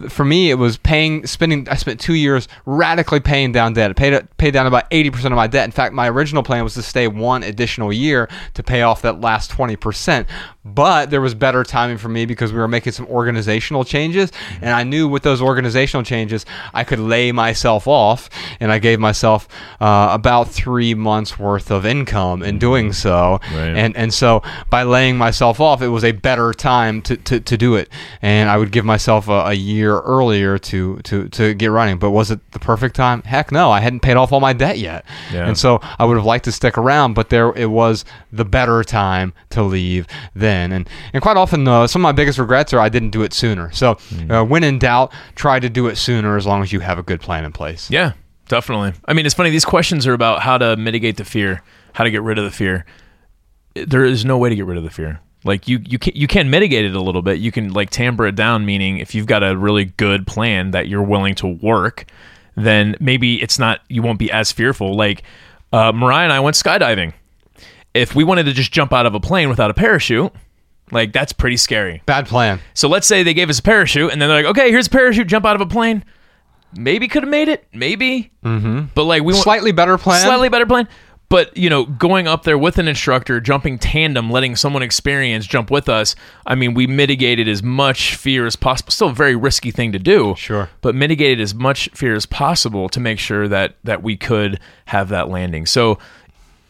for 0.08 0.24
me 0.24 0.50
it 0.50 0.54
was 0.54 0.76
paying 0.78 1.26
spending 1.26 1.68
i 1.68 1.74
spent 1.74 2.00
two 2.00 2.14
years 2.14 2.48
radically 2.66 3.20
paying 3.20 3.52
down 3.52 3.74
debt. 3.74 3.90
I 3.90 3.94
paid 3.94 4.28
paid 4.38 4.52
down 4.52 4.66
about 4.66 4.90
80% 4.90 5.26
of 5.26 5.32
my 5.32 5.46
debt. 5.46 5.64
In 5.64 5.70
fact 5.70 5.94
my 5.94 6.08
original 6.08 6.42
plan 6.42 6.64
was 6.64 6.74
to 6.74 6.82
stay 6.82 7.06
one 7.08 7.42
additional 7.42 7.92
year 7.92 8.28
to 8.54 8.62
pay 8.62 8.82
off 8.82 9.02
that 9.02 9.20
last 9.20 9.50
20% 9.50 10.26
but 10.64 11.08
there 11.10 11.20
was 11.20 11.34
better 11.34 11.64
timing 11.64 11.96
for 11.96 12.08
me 12.08 12.26
because 12.26 12.52
we 12.52 12.58
were 12.58 12.68
making 12.68 12.92
some 12.92 13.06
organizational 13.06 13.82
changes 13.82 14.30
and 14.60 14.70
i 14.70 14.82
knew 14.82 15.08
with 15.08 15.22
those 15.22 15.40
organizational 15.40 16.04
changes 16.04 16.44
i 16.74 16.84
could 16.84 16.98
lay 16.98 17.32
myself 17.32 17.88
off 17.88 18.28
and 18.60 18.70
i 18.70 18.78
gave 18.78 19.00
myself 19.00 19.48
uh, 19.80 20.08
about 20.12 20.48
three 20.48 20.94
months 20.94 21.38
worth 21.38 21.70
of 21.70 21.86
income 21.86 22.42
in 22.42 22.58
doing 22.58 22.92
so. 22.92 23.40
Right. 23.54 23.74
and 23.76 23.96
and 23.96 24.12
so 24.12 24.42
by 24.68 24.82
laying 24.82 25.16
myself 25.16 25.60
off 25.60 25.80
it 25.82 25.88
was 25.88 26.04
a 26.04 26.12
better 26.12 26.52
time 26.52 27.00
to, 27.02 27.16
to, 27.16 27.40
to 27.40 27.56
do 27.56 27.74
it 27.74 27.88
and 28.22 28.48
i 28.50 28.56
would 28.56 28.70
give 28.72 28.84
myself 28.84 29.28
a, 29.28 29.46
a 29.46 29.52
year 29.52 30.00
earlier 30.00 30.58
to, 30.58 30.98
to 30.98 31.28
to 31.28 31.54
get 31.54 31.70
running 31.70 31.98
but 31.98 32.10
was 32.10 32.30
it 32.30 32.38
the 32.52 32.58
perfect 32.58 32.94
time 32.96 33.22
heck 33.22 33.50
no 33.52 33.70
i 33.70 33.80
hadn't 33.80 34.00
paid 34.00 34.16
off 34.16 34.32
all 34.32 34.40
my 34.40 34.52
debt 34.52 34.78
yet 34.78 35.04
Yeah. 35.32 35.46
and 35.46 35.56
so 35.58 35.80
i 35.98 36.04
would 36.04 36.16
have 36.16 36.24
liked 36.26 36.44
to 36.46 36.52
stick 36.52 36.76
around 36.78 37.14
but 37.14 37.30
there 37.30 37.52
it 37.56 37.70
was 37.70 38.04
the 38.32 38.44
better 38.44 38.82
time 38.84 39.32
to 39.50 39.62
leave 39.62 40.06
then 40.34 40.72
and 40.72 40.88
and 41.12 41.22
quite 41.22 41.36
often 41.36 41.66
uh, 41.68 41.86
some 41.86 42.00
of 42.00 42.04
my 42.04 42.12
biggest 42.12 42.38
regrets 42.38 42.72
are 42.72 42.80
i 42.80 42.88
didn't 42.88 43.10
do 43.10 43.22
it 43.22 43.32
sooner 43.32 43.70
so 43.72 43.98
uh, 44.30 44.42
when 44.44 44.64
in 44.64 44.78
doubt 44.78 45.12
try 45.34 45.58
to 45.60 45.68
do 45.68 45.86
it 45.86 45.96
sooner 45.96 46.36
as 46.36 46.46
long 46.46 46.62
as 46.62 46.72
you 46.72 46.80
have 46.80 46.98
a 46.98 47.02
good 47.02 47.20
plan 47.20 47.44
in 47.44 47.52
place 47.52 47.90
Yeah, 47.90 48.12
definitely. 48.48 48.92
I 49.06 49.12
mean, 49.14 49.26
it's 49.26 49.34
funny. 49.34 49.50
These 49.50 49.64
questions 49.64 50.06
are 50.06 50.12
about 50.12 50.42
how 50.42 50.58
to 50.58 50.76
mitigate 50.76 51.16
the 51.16 51.24
fear, 51.24 51.62
how 51.92 52.04
to 52.04 52.10
get 52.10 52.22
rid 52.22 52.36
of 52.38 52.44
the 52.44 52.50
fear. 52.50 52.84
There 53.74 54.04
is 54.04 54.24
no 54.24 54.36
way 54.38 54.48
to 54.48 54.56
get 54.56 54.66
rid 54.66 54.76
of 54.76 54.84
the 54.84 54.90
fear. 54.90 55.20
Like 55.44 55.68
you, 55.68 55.80
you 55.86 55.98
can 55.98 56.12
you 56.14 56.26
can 56.26 56.50
mitigate 56.50 56.84
it 56.84 56.94
a 56.94 57.00
little 57.00 57.22
bit. 57.22 57.38
You 57.38 57.50
can 57.50 57.72
like 57.72 57.90
tamper 57.90 58.26
it 58.26 58.34
down. 58.34 58.66
Meaning, 58.66 58.98
if 58.98 59.14
you've 59.14 59.26
got 59.26 59.42
a 59.42 59.56
really 59.56 59.86
good 59.86 60.26
plan 60.26 60.72
that 60.72 60.88
you're 60.88 61.02
willing 61.02 61.34
to 61.36 61.46
work, 61.46 62.04
then 62.56 62.96
maybe 63.00 63.42
it's 63.42 63.58
not. 63.58 63.80
You 63.88 64.02
won't 64.02 64.18
be 64.18 64.30
as 64.30 64.52
fearful. 64.52 64.94
Like 64.94 65.22
uh, 65.72 65.92
Mariah 65.92 66.24
and 66.24 66.32
I 66.32 66.40
went 66.40 66.56
skydiving. 66.56 67.14
If 67.94 68.14
we 68.14 68.22
wanted 68.22 68.44
to 68.44 68.52
just 68.52 68.70
jump 68.70 68.92
out 68.92 69.06
of 69.06 69.14
a 69.14 69.20
plane 69.20 69.48
without 69.48 69.70
a 69.70 69.74
parachute, 69.74 70.32
like 70.92 71.12
that's 71.12 71.32
pretty 71.32 71.56
scary. 71.56 72.02
bad 72.06 72.26
plan 72.26 72.60
So 72.74 72.88
let's 72.88 73.06
say 73.06 73.22
they 73.22 73.34
gave 73.34 73.48
us 73.50 73.58
a 73.58 73.62
parachute, 73.62 74.12
and 74.12 74.20
then 74.20 74.28
they're 74.28 74.42
like, 74.42 74.50
"Okay, 74.50 74.70
here's 74.70 74.88
a 74.88 74.90
parachute. 74.90 75.26
Jump 75.26 75.46
out 75.46 75.54
of 75.54 75.62
a 75.62 75.66
plane." 75.66 76.04
Maybe 76.76 77.08
could 77.08 77.24
have 77.24 77.30
made 77.30 77.48
it. 77.48 77.66
Maybe. 77.72 78.30
Mm-hmm. 78.44 78.86
But 78.94 79.04
like 79.04 79.22
we 79.22 79.32
want 79.32 79.42
slightly 79.42 79.72
better 79.72 79.98
plan 79.98 80.20
slightly 80.20 80.48
better 80.48 80.66
plan. 80.66 80.88
But 81.30 81.56
you 81.56 81.70
know, 81.70 81.86
going 81.86 82.26
up 82.28 82.42
there 82.42 82.58
with 82.58 82.76
an 82.78 82.88
instructor, 82.88 83.40
jumping 83.40 83.78
tandem, 83.78 84.30
letting 84.30 84.56
someone 84.56 84.82
experience 84.82 85.46
jump 85.46 85.70
with 85.70 85.88
us. 85.88 86.16
I 86.44 86.56
mean, 86.56 86.74
we 86.74 86.86
mitigated 86.86 87.48
as 87.48 87.62
much 87.62 88.16
fear 88.16 88.46
as 88.46 88.56
possible. 88.56 88.90
Still 88.90 89.08
a 89.10 89.14
very 89.14 89.36
risky 89.36 89.70
thing 89.70 89.92
to 89.92 89.98
do. 89.98 90.34
Sure. 90.36 90.68
But 90.82 90.96
mitigated 90.96 91.40
as 91.40 91.54
much 91.54 91.88
fear 91.94 92.16
as 92.16 92.26
possible 92.26 92.88
to 92.90 93.00
make 93.00 93.20
sure 93.20 93.46
that 93.46 93.76
that 93.84 94.02
we 94.02 94.16
could 94.16 94.58
have 94.86 95.08
that 95.10 95.28
landing. 95.28 95.66
So 95.66 95.98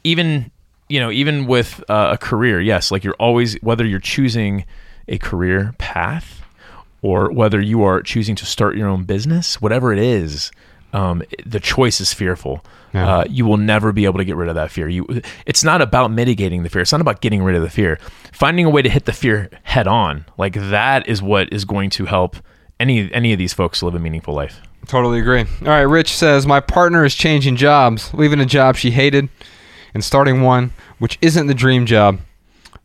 even 0.04 0.50
you 0.90 1.00
know 1.00 1.10
even 1.10 1.46
with 1.46 1.82
uh, 1.88 2.10
a 2.12 2.18
career 2.18 2.60
yes 2.60 2.90
like 2.90 3.04
you're 3.04 3.14
always 3.14 3.54
whether 3.62 3.86
you're 3.86 3.98
choosing 3.98 4.64
a 5.08 5.18
career 5.18 5.74
path 5.78 6.42
or 7.02 7.30
whether 7.30 7.60
you 7.60 7.82
are 7.82 8.02
choosing 8.02 8.34
to 8.36 8.44
start 8.44 8.76
your 8.76 8.88
own 8.88 9.04
business 9.04 9.60
whatever 9.60 9.92
it 9.92 9.98
is 9.98 10.50
um, 10.92 11.22
the 11.46 11.60
choice 11.60 12.00
is 12.00 12.12
fearful 12.12 12.64
Yeah. 12.92 13.18
uh, 13.18 13.24
you 13.28 13.44
will 13.46 13.56
never 13.56 13.92
be 13.92 14.04
able 14.04 14.18
to 14.18 14.24
get 14.24 14.36
rid 14.36 14.48
of 14.48 14.54
that 14.56 14.70
fear 14.70 14.88
you 14.88 15.06
it's 15.46 15.62
not 15.62 15.80
about 15.82 16.10
mitigating 16.10 16.62
the 16.64 16.68
fear 16.68 16.82
it's 16.82 16.92
not 16.92 17.00
about 17.00 17.20
getting 17.20 17.42
rid 17.42 17.54
of 17.56 17.62
the 17.62 17.70
fear 17.70 17.98
finding 18.32 18.64
a 18.66 18.70
way 18.70 18.82
to 18.82 18.88
hit 18.88 19.04
the 19.04 19.12
fear 19.12 19.48
head 19.62 19.86
on 19.86 20.24
like 20.38 20.54
that 20.54 21.06
is 21.06 21.22
what 21.22 21.52
is 21.52 21.64
going 21.64 21.90
to 21.90 22.06
help 22.06 22.36
any 22.80 23.12
any 23.12 23.32
of 23.32 23.38
these 23.38 23.52
folks 23.52 23.82
live 23.82 23.94
a 23.94 23.98
meaningful 23.98 24.34
life 24.34 24.60
Totally 24.86 25.20
agree. 25.20 25.40
All 25.40 25.68
right, 25.68 25.82
Rich 25.82 26.16
says 26.16 26.46
my 26.46 26.58
partner 26.58 27.04
is 27.04 27.14
changing 27.14 27.56
jobs, 27.56 28.12
leaving 28.14 28.40
a 28.40 28.46
job 28.46 28.76
she 28.76 28.90
hated 28.90 29.28
and 29.94 30.02
starting 30.02 30.40
one 30.40 30.72
which 30.98 31.18
isn't 31.20 31.46
the 31.48 31.54
dream 31.54 31.84
job, 31.86 32.18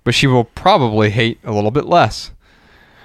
but 0.03 0.13
she 0.13 0.27
will 0.27 0.43
probably 0.43 1.09
hate 1.09 1.39
a 1.45 1.51
little 1.53 1.71
bit 1.71 1.85
less. 1.85 2.31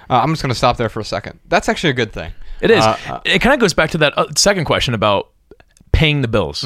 Uh, 0.09 0.19
I'm 0.21 0.29
just 0.33 0.41
going 0.43 0.51
to 0.51 0.55
stop 0.57 0.75
there 0.77 0.89
for 0.89 0.99
a 0.99 1.05
second. 1.05 1.39
That's 1.47 1.69
actually 1.69 1.91
a 1.91 1.93
good 1.93 2.11
thing. 2.11 2.33
It 2.61 2.71
is. 2.71 2.83
Uh, 2.83 2.97
uh, 3.07 3.19
it 3.25 3.39
kind 3.39 3.53
of 3.53 3.59
goes 3.59 3.73
back 3.73 3.89
to 3.91 3.97
that 3.99 4.17
uh, 4.17 4.25
second 4.35 4.65
question 4.65 4.93
about 4.93 5.29
paying 5.91 6.21
the 6.21 6.27
bills 6.27 6.63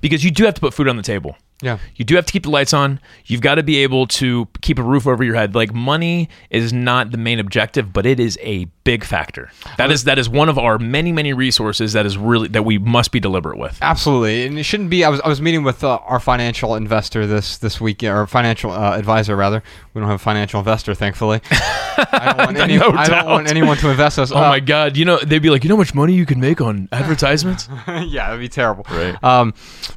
because 0.00 0.24
you 0.24 0.30
do 0.30 0.44
have 0.44 0.54
to 0.54 0.60
put 0.60 0.72
food 0.74 0.88
on 0.88 0.96
the 0.96 1.02
table. 1.02 1.36
Yeah. 1.60 1.78
You 1.96 2.04
do 2.04 2.14
have 2.16 2.26
to 2.26 2.32
keep 2.32 2.44
the 2.44 2.50
lights 2.50 2.72
on. 2.72 3.00
You've 3.26 3.40
got 3.40 3.56
to 3.56 3.62
be 3.62 3.78
able 3.78 4.06
to 4.08 4.46
keep 4.60 4.78
a 4.78 4.82
roof 4.82 5.06
over 5.06 5.24
your 5.24 5.34
head. 5.34 5.54
Like 5.54 5.74
money 5.74 6.28
is 6.50 6.72
not 6.72 7.10
the 7.10 7.18
main 7.18 7.40
objective, 7.40 7.92
but 7.92 8.06
it 8.06 8.20
is 8.20 8.38
a 8.42 8.66
big 8.84 9.04
factor. 9.04 9.50
That 9.76 9.90
is 9.90 10.04
that 10.04 10.18
is 10.18 10.28
one 10.28 10.48
of 10.48 10.56
our 10.56 10.78
many 10.78 11.12
many 11.12 11.32
resources 11.32 11.92
that 11.94 12.06
is 12.06 12.16
really 12.16 12.48
that 12.48 12.64
we 12.64 12.78
must 12.78 13.10
be 13.10 13.20
deliberate 13.20 13.58
with. 13.58 13.76
Absolutely, 13.82 14.46
and 14.46 14.58
it 14.58 14.62
shouldn't 14.62 14.88
be. 14.88 15.04
I 15.04 15.08
was 15.08 15.20
I 15.20 15.28
was 15.28 15.42
meeting 15.42 15.64
with 15.64 15.82
uh, 15.82 15.96
our 16.06 16.20
financial 16.20 16.76
investor 16.76 17.26
this 17.26 17.58
this 17.58 17.80
week, 17.80 18.02
or 18.04 18.26
financial 18.26 18.70
uh, 18.70 18.96
advisor 18.96 19.34
rather. 19.34 19.62
We 19.94 20.00
don't 20.00 20.08
have 20.08 20.20
a 20.20 20.22
financial 20.22 20.60
investor, 20.60 20.94
thankfully. 20.94 21.40
I 21.50 22.34
don't 22.36 22.46
want, 22.46 22.56
any, 22.56 22.78
No 22.78 22.90
I 22.90 23.08
don't 23.08 23.26
want 23.26 23.48
anyone 23.48 23.76
to 23.78 23.90
invest 23.90 24.18
us. 24.20 24.30
Oh 24.30 24.36
my 24.36 24.60
god! 24.60 24.96
You 24.96 25.04
know 25.04 25.18
they'd 25.18 25.40
be 25.40 25.50
like, 25.50 25.64
you 25.64 25.68
know 25.68 25.74
how 25.74 25.80
much 25.80 25.94
money 25.94 26.14
you 26.14 26.24
can 26.24 26.38
make 26.38 26.60
on 26.60 26.88
advertisements? 26.92 27.68
yeah, 27.88 28.28
that'd 28.28 28.40
be 28.40 28.48
terrible. 28.48 28.86
Right. 28.88 29.22
Um, 29.24 29.54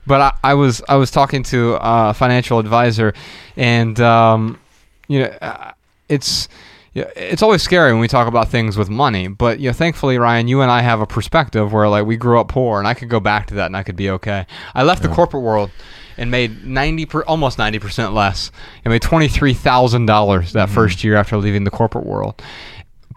but 0.08 0.22
I, 0.22 0.34
I 0.44 0.54
was 0.56 0.82
I 0.90 0.96
was 0.96 1.12
talking 1.12 1.44
to 1.44 1.51
a 1.54 2.14
financial 2.14 2.60
advisor, 2.60 3.14
and 3.56 4.00
um, 4.00 4.60
you 5.08 5.20
know, 5.20 5.26
uh, 5.42 5.72
it's 6.10 6.48
it's 6.94 7.42
always 7.42 7.62
scary 7.62 7.92
when 7.92 8.02
we 8.02 8.08
talk 8.08 8.28
about 8.28 8.50
things 8.50 8.78
with 8.78 8.90
money. 8.90 9.28
But 9.28 9.60
you 9.60 9.70
know, 9.70 9.74
thankfully, 9.74 10.18
Ryan, 10.18 10.48
you 10.48 10.62
and 10.62 10.70
I 10.70 10.82
have 10.82 11.00
a 11.00 11.06
perspective 11.06 11.72
where 11.72 11.88
like 11.88 12.06
we 12.06 12.18
grew 12.18 12.40
up 12.40 12.50
poor, 12.50 12.80
and 12.80 12.88
I 12.88 12.94
could 12.94 13.10
go 13.10 13.20
back 13.20 13.48
to 13.48 13.56
that, 13.56 13.68
and 13.68 13.78
I 13.78 13.84
could 13.84 13.96
be 13.96 14.10
okay. 14.10 14.46
I 14.76 14.84
left 14.84 15.02
the 15.02 15.10
corporate 15.10 15.44
world. 15.44 15.72
And 16.18 16.30
made 16.30 16.66
ninety 16.66 17.06
per, 17.08 17.22
almost 17.22 17.58
ninety 17.58 17.80
percent 17.80 18.14
less. 18.14 18.52
I 18.86 18.90
made 18.90 19.02
twenty 19.02 19.28
three 19.28 19.54
thousand 19.54 20.06
dollars 20.06 20.52
that 20.52 20.70
first 20.70 21.04
year 21.04 21.16
after 21.16 21.38
leaving 21.38 21.64
the 21.64 21.72
corporate 21.72 22.06
world 22.06 22.40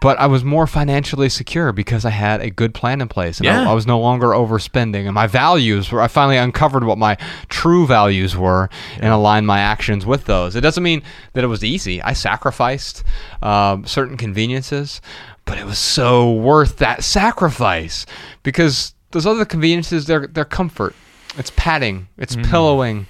but 0.01 0.19
I 0.19 0.25
was 0.27 0.43
more 0.43 0.67
financially 0.67 1.29
secure 1.29 1.71
because 1.71 2.05
I 2.05 2.09
had 2.09 2.41
a 2.41 2.49
good 2.49 2.73
plan 2.73 3.01
in 3.01 3.07
place, 3.07 3.39
and 3.39 3.47
I- 3.47 3.63
Yeah. 3.63 3.69
I, 3.69 3.73
was 3.73 3.85
no 3.87 3.99
longer 3.99 4.27
overspending. 4.29 5.05
And 5.05 5.13
my 5.13 5.27
values 5.27 5.91
were 5.91 6.01
I 6.01 6.07
finally 6.07 6.37
uncovered 6.37 6.83
what 6.83 6.97
my 6.97 7.17
true 7.49 7.85
values 7.87 8.35
were 8.35 8.69
and 8.99 9.13
aligned 9.13 9.47
my 9.47 9.59
actions 9.59 10.05
with 10.05 10.25
those. 10.25 10.55
It 10.55 10.61
doesn't 10.61 10.83
mean 10.83 11.01
that 11.33 11.43
it 11.43 11.47
was 11.47 11.63
easy. 11.63 12.01
I 12.01 12.13
sacrificed 12.13 13.03
um, 13.41 13.85
certain 13.85 14.17
conveniences, 14.17 15.01
but 15.45 15.57
it 15.57 15.65
was 15.65 15.77
so 15.79 16.31
worth 16.33 16.77
that 16.77 17.03
sacrifice 17.03 18.05
because 18.43 18.93
those 19.11 19.25
other 19.25 19.45
conveniences 19.45 20.05
they're 20.07 20.27
they're 20.27 20.45
comfort. 20.45 20.95
It's 21.37 21.51
padding. 21.55 22.07
It's 22.17 22.35
pillowing. 22.35 23.07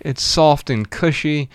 It's 0.00 0.22
soft 0.22 0.70
and 0.70 0.88
cushy 0.90 1.48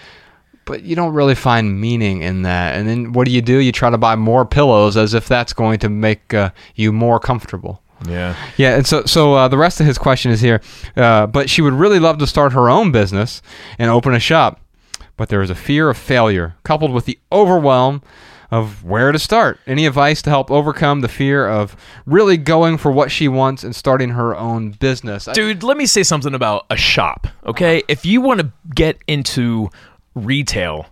but 0.66 0.84
you 0.84 0.96
don't 0.96 1.14
really 1.14 1.36
find 1.36 1.80
meaning 1.80 2.22
in 2.22 2.44
that. 2.44 2.76
And 2.76 2.88
then 2.88 3.14
what 3.14 3.26
do 3.26 3.32
you 3.32 3.42
do? 3.42 3.58
You 3.60 3.72
try 3.72 3.90
to 3.90 3.98
buy 3.98 4.16
more 4.16 4.46
pillows 4.46 4.98
as 4.98 5.14
if 5.14 5.28
that's 5.28 5.54
going 5.54 5.80
to 5.80 5.90
make 5.90 6.34
uh, 6.34 6.52
you 6.76 6.92
more 6.94 7.20
comfortable. 7.20 7.82
Yeah. 8.08 8.36
Yeah, 8.58 8.76
and 8.76 8.86
so 8.86 9.06
so 9.06 9.34
uh, 9.34 9.48
the 9.48 9.58
rest 9.58 9.80
of 9.80 9.86
his 9.86 9.98
question 9.98 10.32
is 10.32 10.42
here. 10.42 10.62
Uh, 10.98 11.26
but 11.28 11.50
she 11.50 11.62
would 11.62 11.74
really 11.74 12.00
love 12.00 12.18
to 12.20 12.28
start 12.28 12.54
her 12.54 12.70
own 12.70 12.92
business 12.92 13.42
and 13.80 13.90
open 13.90 14.14
a 14.14 14.20
shop, 14.20 14.60
but 15.16 15.30
there 15.30 15.42
is 15.42 15.50
a 15.50 15.56
fear 15.56 15.90
of 15.90 15.98
failure 15.98 16.56
coupled 16.64 16.92
with 16.92 17.06
the 17.06 17.18
overwhelm 17.32 18.02
of 18.52 18.84
where 18.84 19.12
to 19.12 19.18
start. 19.18 19.60
Any 19.66 19.86
advice 19.88 20.22
to 20.24 20.30
help 20.30 20.52
overcome 20.52 21.02
the 21.02 21.08
fear 21.08 21.48
of 21.48 21.76
really 22.06 22.38
going 22.38 22.78
for 22.78 22.92
what 22.92 23.10
she 23.10 23.28
wants 23.28 23.64
and 23.64 23.76
starting 23.76 24.10
her 24.10 24.36
own 24.36 24.72
business? 24.72 25.28
I- 25.28 25.34
Dude, 25.34 25.64
let 25.64 25.76
me 25.78 25.86
say 25.88 26.04
something 26.04 26.36
about 26.36 26.66
a 26.70 26.76
shop, 26.78 27.26
okay? 27.48 27.82
If 27.88 28.06
you 28.06 28.22
want 28.22 28.42
to 28.42 28.52
get 28.76 28.98
into 29.08 29.70
retail, 30.16 30.88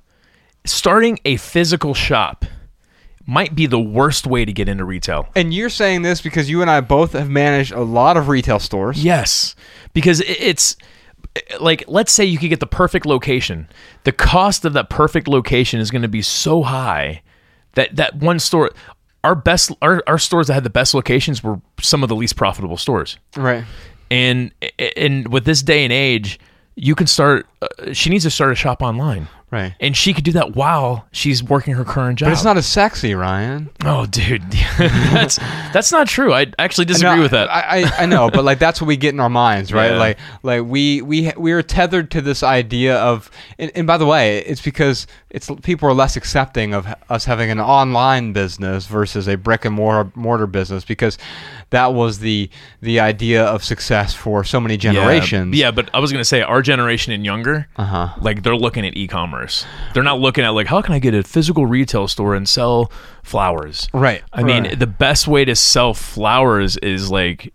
starting 0.65 1.19
a 1.25 1.37
physical 1.37 1.93
shop 1.93 2.45
might 3.25 3.55
be 3.55 3.65
the 3.65 3.79
worst 3.79 4.25
way 4.25 4.45
to 4.45 4.51
get 4.51 4.67
into 4.67 4.83
retail. 4.83 5.29
and 5.35 5.53
you're 5.53 5.69
saying 5.69 6.01
this 6.01 6.21
because 6.21 6.49
you 6.49 6.61
and 6.61 6.69
I 6.69 6.81
both 6.81 7.13
have 7.13 7.29
managed 7.29 7.71
a 7.71 7.81
lot 7.81 8.17
of 8.17 8.27
retail 8.27 8.59
stores. 8.59 9.03
Yes, 9.03 9.55
because 9.93 10.21
it's 10.21 10.75
like 11.59 11.83
let's 11.87 12.11
say 12.11 12.25
you 12.25 12.37
could 12.37 12.49
get 12.49 12.59
the 12.59 12.67
perfect 12.67 13.05
location. 13.05 13.69
The 14.03 14.11
cost 14.11 14.65
of 14.65 14.73
that 14.73 14.89
perfect 14.89 15.27
location 15.27 15.79
is 15.79 15.91
going 15.91 16.01
to 16.01 16.07
be 16.07 16.21
so 16.21 16.63
high 16.63 17.21
that 17.75 17.95
that 17.95 18.15
one 18.15 18.39
store 18.39 18.71
our 19.23 19.35
best 19.35 19.71
our, 19.81 20.03
our 20.07 20.17
stores 20.17 20.47
that 20.47 20.55
had 20.55 20.63
the 20.63 20.69
best 20.69 20.93
locations 20.93 21.43
were 21.43 21.61
some 21.79 22.03
of 22.03 22.09
the 22.09 22.15
least 22.15 22.35
profitable 22.35 22.77
stores. 22.77 23.17
Right. 23.37 23.63
And 24.09 24.51
and 24.97 25.27
with 25.29 25.45
this 25.45 25.61
day 25.61 25.83
and 25.83 25.93
age, 25.93 26.39
you 26.83 26.95
can 26.95 27.05
start 27.05 27.45
uh, 27.61 27.93
she 27.93 28.09
needs 28.09 28.23
to 28.23 28.31
start 28.31 28.51
a 28.51 28.55
shop 28.55 28.81
online. 28.81 29.27
Right. 29.51 29.75
And 29.81 29.95
she 29.97 30.13
could 30.13 30.23
do 30.23 30.31
that 30.31 30.55
while 30.55 31.05
she's 31.11 31.43
working 31.43 31.73
her 31.73 31.83
current 31.83 32.17
job. 32.17 32.27
But 32.27 32.31
it's 32.33 32.45
not 32.45 32.55
as 32.55 32.65
sexy, 32.65 33.13
Ryan. 33.13 33.69
Oh, 33.83 34.05
dude, 34.05 34.50
that's 34.79 35.35
that's 35.73 35.91
not 35.91 36.07
true. 36.07 36.33
I 36.33 36.47
actually 36.57 36.85
disagree 36.85 37.17
No, 37.17 37.21
with 37.21 37.31
that. 37.31 37.50
I, 37.51 37.81
I, 37.81 38.03
I 38.03 38.05
know, 38.05 38.29
but 38.31 38.45
like 38.45 38.59
that's 38.59 38.79
what 38.79 38.88
we 38.88 38.95
get 38.95 39.13
in 39.13 39.19
our 39.19 39.29
minds, 39.29 39.73
right? 39.73 39.91
Yeah. 39.91 39.97
Like 40.00 40.17
like 40.41 40.63
we 40.63 41.01
we 41.01 41.33
we 41.38 41.51
are 41.51 41.61
tethered 41.61 42.11
to 42.11 42.21
this 42.21 42.43
idea 42.43 42.97
of, 42.97 43.29
and, 43.59 43.71
and 43.75 43.85
by 43.85 43.97
the 43.97 44.05
way, 44.05 44.38
it's 44.39 44.61
because 44.61 45.05
it's 45.33 45.50
people 45.63 45.88
are 45.89 45.93
less 45.93 46.17
accepting 46.17 46.73
of 46.73 46.85
us 47.09 47.23
having 47.25 47.50
an 47.50 47.59
online 47.59 48.33
business 48.33 48.85
versus 48.85 49.27
a 49.27 49.35
brick 49.38 49.63
and 49.65 49.73
mortar 49.73 50.11
mortar 50.13 50.45
business 50.45 50.83
because 50.83 51.17
that 51.69 51.93
was 51.93 52.19
the 52.19 52.50
the 52.81 53.00
idea 53.00 53.43
of 53.45 53.63
success 53.63 54.13
for 54.13 54.43
so 54.43 54.59
many 54.59 54.75
generations. 54.75 55.55
Yeah, 55.55 55.71
but 55.71 55.89
I 55.93 56.00
was 56.00 56.11
gonna 56.11 56.25
say 56.25 56.41
our 56.41 56.61
generation 56.61 57.13
and 57.13 57.23
younger, 57.23 57.67
Uh-huh. 57.77 58.09
like 58.19 58.43
they're 58.43 58.57
looking 58.57 58.85
at 58.85 58.97
e-commerce. 58.97 59.65
They're 59.93 60.03
not 60.03 60.19
looking 60.19 60.43
at 60.43 60.50
like 60.50 60.67
how 60.67 60.81
can 60.81 60.93
I 60.93 61.00
get 61.00 61.13
a 61.15 61.23
physical 61.23 61.65
retail 61.65 62.07
store 62.09 62.35
and 62.35 62.47
sell 62.47 62.91
flowers. 63.23 63.88
Right, 63.93 64.23
I 64.33 64.43
mean, 64.43 64.77
the 64.77 64.88
best 64.88 65.27
way 65.27 65.45
to 65.45 65.55
sell 65.55 65.93
flowers 65.93 66.75
is 66.77 67.09
like 67.09 67.53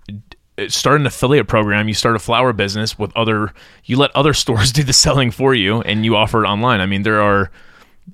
start 0.69 0.99
an 1.01 1.07
affiliate 1.07 1.49
program. 1.49 1.89
You 1.89 1.93
start 1.95 2.17
a 2.17 2.19
flower 2.19 2.55
business 2.55 2.99
with 2.99 3.15
other. 3.15 3.53
You 3.85 3.99
let 3.99 4.11
other 4.17 4.33
stores 4.43 4.73
do 4.73 4.83
the 4.83 4.95
selling 4.95 5.31
for 5.31 5.55
you, 5.55 5.83
and 5.83 6.05
you 6.05 6.17
offer 6.17 6.43
it 6.45 6.49
online. 6.49 6.81
I 6.81 6.87
mean, 6.87 7.03
there 7.03 7.21
are. 7.21 7.51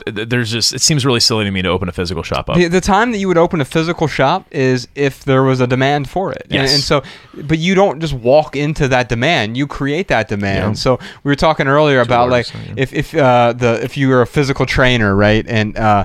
Th- 0.07 0.29
There's 0.29 0.51
just. 0.51 0.73
It 0.73 0.81
seems 0.81 1.05
really 1.07 1.21
silly 1.21 1.45
to 1.45 1.51
me 1.51 1.63
to 1.63 1.69
open 1.69 1.89
a 1.89 1.93
physical 1.93 2.23
shop 2.23 2.49
up. 2.51 2.57
The, 2.57 2.69
the 2.69 2.81
time 2.81 3.13
that 3.13 3.19
you 3.19 3.29
would 3.29 3.39
open 3.39 3.61
a 3.61 3.65
physical 3.65 4.07
shop 4.09 4.47
is 4.51 4.89
if 4.95 5.25
there 5.25 5.43
was 5.43 5.61
a 5.61 5.67
demand 5.67 6.09
for 6.09 6.33
it. 6.33 6.43
And- 6.45 6.53
Yes. 6.53 6.75
And, 6.75 6.83
so, 6.83 7.03
but 7.35 7.59
you 7.59 7.75
don't 7.75 8.01
just 8.01 8.13
walk 8.15 8.57
into 8.57 8.89
that 8.89 9.09
demand. 9.09 9.57
You 9.57 9.67
create 9.67 10.09
that 10.09 10.29
demand. 10.29 10.77
Yeah. 10.77 10.81
So 10.81 10.99
we 11.25 11.31
were 11.31 11.37
talking 11.37 11.67
earlier 11.69 12.01
about 12.01 12.29
like 12.31 12.47
if 12.77 12.93
if 12.93 13.15
uh, 13.15 13.53
the 13.53 13.83
if 13.83 13.97
you 13.97 14.09
were 14.09 14.23
a 14.23 14.27
physical 14.27 14.67
trainer, 14.67 15.15
right, 15.15 15.45
and 15.49 15.77
uh, 15.77 16.05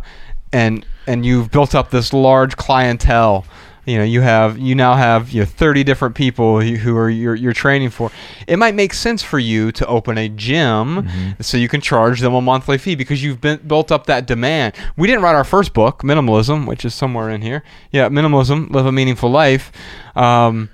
and 0.54 0.86
and 1.06 1.26
you've 1.26 1.52
built 1.52 1.74
up 1.76 1.90
this 1.92 2.14
large 2.14 2.58
clientele. 2.58 3.46
You 3.88 3.98
know, 4.00 4.04
you 4.04 4.20
have 4.22 4.58
you 4.60 4.76
now 4.76 4.96
have 4.96 5.32
you 5.32 5.42
know, 5.42 5.46
30 5.46 5.84
different 5.86 6.14
people 6.14 6.60
who 6.62 6.96
are 6.98 7.10
you're, 7.10 7.36
you're 7.36 7.54
training 7.54 7.90
for. 7.90 8.12
It 8.46 8.58
might 8.58 8.76
make 8.76 8.94
sense 8.94 9.24
for 9.24 9.40
you 9.40 9.72
to 9.72 9.88
open 9.88 10.18
a 10.18 10.28
gym 10.30 10.68
Mm-hmm. 11.08 11.42
so 11.42 11.58
you 11.58 11.70
can 11.70 11.80
charge 11.82 12.20
them 12.20 12.34
a 12.34 12.42
monthly 12.42 12.78
fee 12.78 12.96
because 12.96 13.24
you've 13.24 13.40
been, 13.42 13.60
built 13.66 13.92
up 13.92 14.06
that 14.08 14.28
demand. 14.28 14.76
We 14.98 15.08
didn't 15.08 15.22
write 15.24 15.36
our 15.36 15.44
first 15.46 15.74
book, 15.74 16.02
Minimalism, 16.04 16.68
which 16.68 16.84
is 16.86 16.94
somewhere 16.94 17.30
in 17.30 17.42
here. 17.42 17.64
Yeah, 17.92 18.10
Minimalism, 18.10 18.70
Live 18.72 18.86
a 18.86 18.92
Meaningful 18.92 19.30
Life. 19.32 19.72
Um, 20.16 20.70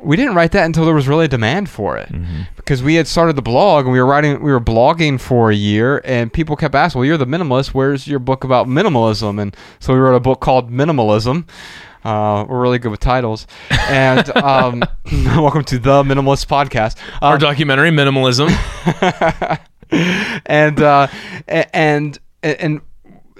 we 0.00 0.16
didn't 0.16 0.34
write 0.34 0.52
that 0.52 0.64
until 0.66 0.84
there 0.84 0.94
was 0.94 1.06
really 1.08 1.24
a 1.26 1.28
demand 1.28 1.68
for 1.68 1.96
it 1.96 2.10
Mm-hmm. 2.12 2.42
because 2.56 2.82
we 2.82 2.94
had 2.94 3.06
started 3.08 3.34
the 3.36 3.42
blog 3.42 3.84
and 3.84 3.92
we 3.92 4.00
were 4.00 4.06
writing 4.06 4.40
we 4.42 4.50
were 4.52 4.60
blogging 4.60 5.20
for 5.20 5.50
a 5.50 5.54
year 5.54 6.00
and 6.04 6.32
people 6.32 6.56
kept 6.56 6.74
asking 6.74 6.98
well 7.00 7.06
you're 7.06 7.16
the 7.16 7.26
minimalist 7.26 7.68
where's 7.68 8.06
your 8.08 8.18
book 8.18 8.42
about 8.44 8.66
minimalism 8.66 9.40
and 9.40 9.56
so 9.78 9.92
we 9.94 9.98
wrote 10.00 10.16
a 10.16 10.20
book 10.20 10.40
called 10.40 10.70
minimalism 10.72 11.46
uh, 12.04 12.44
we're 12.48 12.60
really 12.60 12.78
good 12.78 12.90
with 12.90 13.00
titles 13.00 13.46
and 13.70 14.28
um, 14.36 14.82
welcome 15.12 15.64
to 15.64 15.78
the 15.78 16.02
minimalist 16.02 16.46
podcast 16.46 16.96
Our 17.20 17.34
um, 17.34 17.40
documentary, 17.40 17.90
minimalism. 17.90 18.48
and 20.46 20.80
uh, 20.80 21.06
and 21.48 22.18
and 22.42 22.80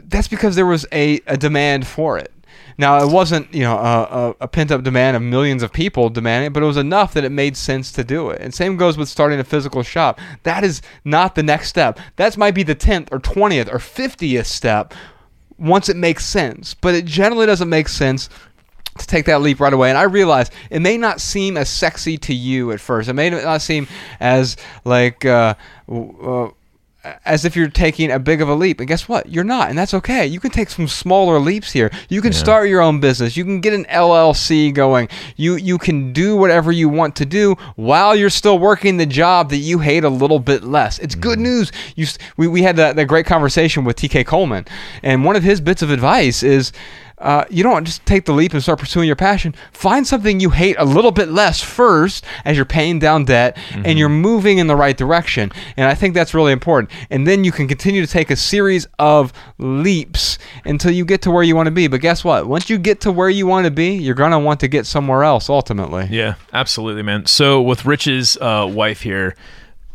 that's 0.05 0.29
because 0.29 0.57
there 0.57 0.67
was 0.67 0.87
a, 0.93 1.21
a 1.27 1.37
demand 1.37 1.87
for 1.87 2.19
it. 2.19 2.33
Now 2.79 3.03
it 3.03 3.11
wasn't 3.11 3.53
you 3.55 3.63
know 3.63 3.79
a, 3.79 4.03
a, 4.03 4.35
a 4.43 4.49
pent 4.49 4.71
up 4.71 4.83
demand 4.83 5.17
of 5.17 5.23
millions 5.23 5.63
of 5.63 5.73
people 5.73 6.09
demanding 6.09 6.49
it, 6.49 6.53
but 6.53 6.63
it 6.63 6.67
was 6.67 6.77
enough 6.77 7.15
that 7.15 7.25
it 7.25 7.31
made 7.33 7.57
sense 7.57 7.93
to 7.93 8.05
do 8.05 8.31
it. 8.31 8.41
And 8.41 8.55
same 8.55 8.77
goes 8.77 8.97
with 8.97 9.09
starting 9.09 9.41
a 9.41 9.45
physical 9.45 9.83
shop. 9.83 10.21
That 10.43 10.65
is 10.65 10.83
not 11.05 11.35
the 11.35 11.43
next 11.43 11.69
step. 11.69 11.99
That 12.17 12.37
might 12.37 12.55
be 12.55 12.63
the 12.63 12.75
tenth 12.75 13.09
or 13.13 13.19
twentieth 13.19 13.73
or 13.73 13.79
fiftieth 13.79 14.47
step 14.47 14.95
once 15.59 15.89
it 15.89 15.97
makes 15.97 16.25
sense, 16.27 16.75
but 16.75 16.95
it 16.95 17.05
generally 17.05 17.47
doesn't 17.47 17.69
make 17.69 17.89
sense 17.89 18.29
to 18.99 19.07
take 19.07 19.27
that 19.27 19.41
leap 19.41 19.61
right 19.61 19.73
away. 19.73 19.89
And 19.89 19.99
I 19.99 20.03
realize 20.03 20.51
it 20.71 20.81
may 20.81 20.97
not 20.97 21.21
seem 21.21 21.57
as 21.57 21.69
sexy 21.69 22.19
to 22.19 22.35
you 22.35 22.73
at 22.73 22.81
first. 22.81 23.09
It 23.09 23.15
may 23.15 23.31
not 23.31 23.63
seem 23.63 23.87
as 24.21 24.57
like 24.85 25.25
uh, 25.25 25.55
uh, 25.91 26.49
as 27.25 27.45
if 27.45 27.57
you're 27.57 27.69
taking 27.69 28.11
a 28.11 28.19
big 28.19 28.41
of 28.41 28.49
a 28.49 28.55
leap. 28.55 28.79
And 28.79 28.89
guess 28.89 29.09
what? 29.09 29.29
You're 29.29 29.45
not, 29.45 29.69
and 29.71 29.79
that's 29.79 29.95
okay. 29.95 30.27
You 30.27 30.39
can 30.39 30.51
take 30.51 30.71
some 30.71 30.87
smaller 30.87 31.39
leaps 31.39 31.73
here. 31.73 31.91
You 32.09 32.21
can 32.21 32.33
start 32.33 32.69
your 32.69 32.81
own 32.81 33.01
business. 33.01 33.37
You 33.37 33.45
can 33.45 33.61
get 33.61 33.73
an 33.73 33.85
LLC 33.87 34.73
going. 34.73 35.09
You 35.37 35.57
you 35.57 35.79
can 35.79 36.13
do 36.13 36.37
whatever 36.37 36.71
you 36.71 36.89
want 36.89 37.17
to 37.17 37.27
do 37.27 37.57
while 37.77 38.15
you're 38.15 38.31
still 38.31 38.59
working 38.59 38.99
the 38.99 39.07
job 39.07 39.51
that 39.51 39.57
you 39.57 39.81
hate 39.81 40.05
a 40.05 40.09
little 40.09 40.39
bit 40.39 40.63
less. 40.63 40.99
It's 41.01 41.15
good 41.15 41.39
news. 41.39 41.73
You 41.97 42.07
we, 42.37 42.47
we 42.47 42.63
had 42.63 42.77
that, 42.77 42.97
that 42.97 43.07
great 43.07 43.27
conversation 43.27 43.85
with 43.85 43.97
TK 43.97 44.25
Coleman, 44.27 44.67
and 45.03 45.25
one 45.25 45.35
of 45.37 45.43
his 45.43 45.61
bits 45.61 45.83
of 45.83 45.91
advice 45.91 46.43
is 46.43 46.73
uh, 47.23 47.45
you 47.49 47.63
don't 47.63 47.85
just 47.85 48.05
take 48.05 48.25
the 48.25 48.33
leap 48.33 48.53
and 48.53 48.63
start 48.63 48.79
pursuing 48.79 49.07
your 49.07 49.17
passion. 49.17 49.55
Find 49.73 50.07
something 50.07 50.41
you 50.41 50.51
hate 50.51 50.77
a 50.79 50.85
little 50.85 51.13
bit 51.13 51.29
less 51.29 51.63
first 51.63 52.25
as 52.45 52.57
you're 52.57 52.65
paying 52.65 52.99
down 52.99 53.25
debt 53.25 53.57
and 53.73 53.99
you're 53.99 54.09
moving 54.09 54.59
in 54.59 54.67
the 54.67 54.77
right 54.77 54.97
direction. 54.97 55.53
And 55.77 55.89
I 55.89 55.95
think 55.95 56.15
that's 56.15 56.35
really 56.35 56.53
important. 56.53 56.91
And 57.11 57.27
then 57.27 57.45
you 57.45 57.53
can 57.53 57.69
continue 57.69 58.05
to 58.05 58.11
take 58.11 58.31
a 58.31 58.37
series 58.37 58.87
of 58.99 59.33
leaps 59.59 60.39
until 60.65 60.91
you 60.91 61.05
get 61.05 61.23
to 61.23 61.31
where 61.31 61.43
you 61.43 61.55
want 61.55 61.67
to 61.69 61.73
be. 61.73 61.87
But 61.87 62.01
guess 62.01 62.25
what? 62.25 62.47
Once 62.47 62.69
you 62.69 62.79
get 62.79 63.01
to 63.03 63.13
where 63.13 63.31
you 63.31 63.47
want 63.47 63.67
to 63.67 63.71
be, 63.71 63.95
you're 63.95 64.15
going 64.15 64.33
to 64.33 64.39
want 64.39 64.61
to 64.61 64.69
get 64.69 64.87
somewhere 64.87 65.23
else 65.23 65.49
ultimately. 65.49 66.09
Yeah, 66.11 66.35
absolutely, 66.53 67.03
man. 67.03 67.27
So 67.27 67.63
with 67.63 67.85
Rich's 67.85 68.37
uh, 68.39 68.69
wife 68.71 69.03
here, 69.03 69.37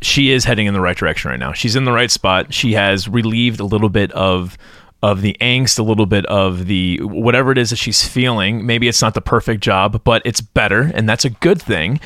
she 0.01 0.31
is 0.31 0.46
heading 0.46 0.67
in 0.67 0.74
the 0.74 0.81
right 0.81 0.96
direction 0.96 1.31
right 1.31 1.39
now. 1.39 1.53
She's 1.53 1.75
in 1.75 1.86
the 1.86 1.91
right 1.91 2.12
spot. 2.12 2.53
She 2.53 2.74
has 2.74 3.07
relieved 3.07 3.60
a 3.60 3.65
little 3.65 3.89
bit 3.89 4.12
of 4.12 4.57
of 5.04 5.22
the 5.22 5.38
angst, 5.39 5.77
a 5.80 5.84
little 5.84 6.06
bit 6.06 6.25
of 6.25 6.66
the 6.66 7.00
whatever 7.04 7.51
it 7.51 7.58
is 7.58 7.70
that 7.70 7.75
she's 7.75 8.08
feeling. 8.08 8.66
Maybe 8.66 8.88
it's 8.88 9.01
not 9.01 9.13
the 9.13 9.22
perfect 9.22 9.62
job, 9.62 10.01
but 10.04 10.22
it's 10.25 10.42
better, 10.42 10.92
and 10.94 11.08
that's 11.08 11.25
a 11.25 11.30
good 11.30 11.62
thing. 11.62 12.00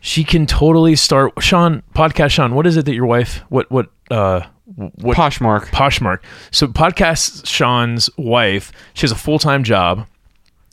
She 0.00 0.22
can 0.22 0.46
totally 0.46 0.94
start. 0.94 1.32
Sean, 1.40 1.82
podcast 1.94 2.30
Sean, 2.30 2.54
what 2.54 2.66
is 2.66 2.76
it 2.76 2.84
that 2.84 2.94
your 2.94 3.06
wife? 3.06 3.42
What 3.48 3.70
what 3.70 3.90
uh 4.10 4.42
what 4.66 5.16
Poshmark. 5.16 5.66
Poshmark. 5.66 6.20
So 6.50 6.66
podcast 6.66 7.46
Sean's 7.46 8.10
wife, 8.16 8.72
she 8.94 9.02
has 9.02 9.12
a 9.12 9.16
full 9.16 9.38
time 9.38 9.64
job, 9.64 10.06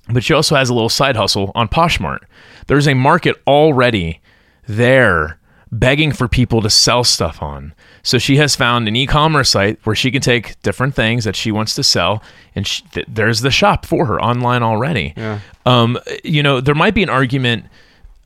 but 0.10 0.24
she 0.24 0.34
also 0.34 0.56
has 0.56 0.70
a 0.70 0.74
little 0.74 0.90
side 0.90 1.16
hustle 1.16 1.52
on 1.56 1.68
Poshmark. 1.68 2.20
There's 2.68 2.88
a 2.88 2.94
market 2.94 3.42
already 3.48 4.22
there 4.68 5.40
begging 5.80 6.12
for 6.12 6.28
people 6.28 6.62
to 6.62 6.70
sell 6.70 7.04
stuff 7.04 7.42
on. 7.42 7.74
So 8.04 8.18
she 8.18 8.38
has 8.38 8.56
found 8.56 8.88
an 8.88 8.96
e-commerce 8.96 9.50
site 9.50 9.80
where 9.86 9.96
she 9.96 10.12
can 10.12 10.22
take 10.22 10.62
different 10.62 10.94
things 10.94 11.24
that 11.24 11.36
she 11.36 11.52
wants 11.52 11.74
to 11.76 11.84
sell, 11.84 12.22
and 12.56 12.68
she, 12.68 12.84
th- 12.92 13.08
there's 13.10 13.42
the 13.42 13.52
shop 13.52 13.86
for 13.86 14.06
her 14.06 14.22
online 14.22 14.62
already. 14.62 15.14
Yeah. 15.16 15.40
Um, 15.66 15.98
you 16.24 16.44
know, 16.44 16.62
there 16.62 16.76
might 16.76 16.94
be 16.94 17.04
an 17.04 17.10
argument 17.10 17.66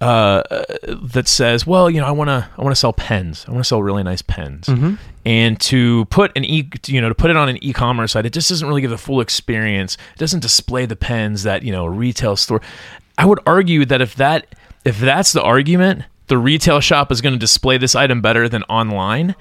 uh, 0.01 0.43
that 0.87 1.27
says, 1.27 1.65
well, 1.65 1.89
you 1.89 1.99
know, 1.99 2.07
I 2.07 2.11
want 2.11 2.27
to 2.27 2.47
I 2.57 2.61
want 2.61 2.75
to 2.75 2.79
sell 2.79 2.93
pens. 2.93 3.45
I 3.47 3.51
want 3.51 3.63
to 3.63 3.67
sell 3.67 3.81
really 3.81 4.03
nice 4.03 4.21
pens. 4.21 4.69
And 5.25 5.59
to 5.61 6.05
put 6.05 6.31
an 6.35 6.45
e, 6.45 6.69
you 6.85 7.01
know, 7.01 7.09
to 7.09 7.15
put 7.15 7.31
it 7.31 7.37
on 7.37 7.49
an 7.49 7.63
e-commerce 7.63 8.11
site, 8.11 8.25
it 8.25 8.33
just 8.33 8.49
doesn't 8.49 8.67
really 8.67 8.81
give 8.81 8.91
the 8.91 8.97
full 8.97 9.21
experience. 9.21 9.95
It 10.13 10.19
doesn't 10.19 10.41
display 10.41 10.85
the 10.85 10.95
pens 10.95 11.43
that, 11.43 11.63
you 11.63 11.71
know, 11.71 11.85
a 11.85 11.89
retail 11.89 12.35
store. 12.35 12.61
I 13.17 13.25
would 13.25 13.39
argue 13.45 13.85
that 13.85 14.01
if 14.01 14.15
that 14.15 14.55
if 14.85 14.99
that's 14.99 15.33
the 15.33 15.41
argument, 15.41 16.03
the 16.27 16.37
retail 16.37 16.79
shop 16.79 17.11
is 17.11 17.21
going 17.21 17.33
to 17.33 17.39
display 17.39 17.77
this 17.77 17.95
item 17.95 18.21
better 18.21 18.47
than 18.47 18.63
online. 18.63 19.35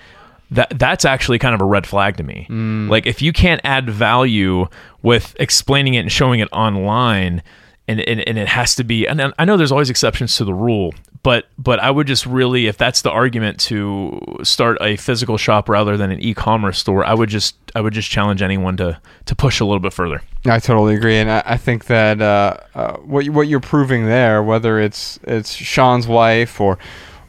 That 0.51 0.79
that's 0.79 1.05
actually 1.05 1.39
kind 1.39 1.55
of 1.55 1.61
a 1.61 1.65
red 1.65 1.87
flag 1.87 2.17
to 2.19 2.23
me. 2.23 2.47
Mm. 2.49 2.89
Like 2.89 3.07
if 3.07 3.21
you 3.21 3.33
can't 3.33 3.61
add 3.65 3.91
value 3.91 4.67
with 5.03 5.35
explaining 5.41 5.95
it 5.95 6.01
and 6.01 6.13
showing 6.13 6.39
it 6.39 6.49
online, 6.53 7.43
and, 7.89 8.01
and, 8.01 8.21
and 8.29 8.39
it 8.39 8.49
has 8.49 8.75
to 8.77 8.85
be 8.85 9.07
and 9.07 9.33
I 9.39 9.45
know 9.45 9.57
there's 9.57 9.73
always 9.73 9.91
exceptions 9.91 10.37
to 10.37 10.45
the 10.45 10.55
rule 10.55 10.95
but 11.23 11.47
but 11.59 11.79
I 11.79 11.91
would 11.91 12.07
just 12.07 12.27
really 12.27 12.67
if 12.67 12.77
that's 12.77 13.03
the 13.03 13.11
argument 13.11 13.61
to 13.61 14.39
start 14.43 14.79
a 14.81 14.97
physical 14.97 15.37
shop 15.37 15.69
rather 15.69 15.97
than 15.97 16.11
an 16.11 16.21
e-commerce 16.21 16.79
store 16.79 17.05
I 17.05 17.15
would 17.15 17.29
just 17.29 17.57
I 17.75 17.81
would 17.81 17.93
just 17.93 18.11
challenge 18.11 18.43
anyone 18.43 18.77
to 18.79 18.99
to 19.27 19.35
push 19.35 19.61
a 19.61 19.65
little 19.65 19.81
bit 19.81 19.93
further. 19.93 20.23
I 20.47 20.59
totally 20.61 20.95
agree, 20.95 21.17
and 21.17 21.31
I, 21.31 21.43
I 21.45 21.57
think 21.57 21.87
that 21.87 22.23
uh, 22.23 22.57
uh, 22.75 22.97
what 22.99 23.25
you, 23.25 23.33
what 23.33 23.49
you're 23.49 23.61
proving 23.61 24.07
there, 24.07 24.43
whether 24.43 24.79
it's 24.79 25.19
it's 25.25 25.53
Sean's 25.53 26.07
wife 26.07 26.61
or 26.61 26.79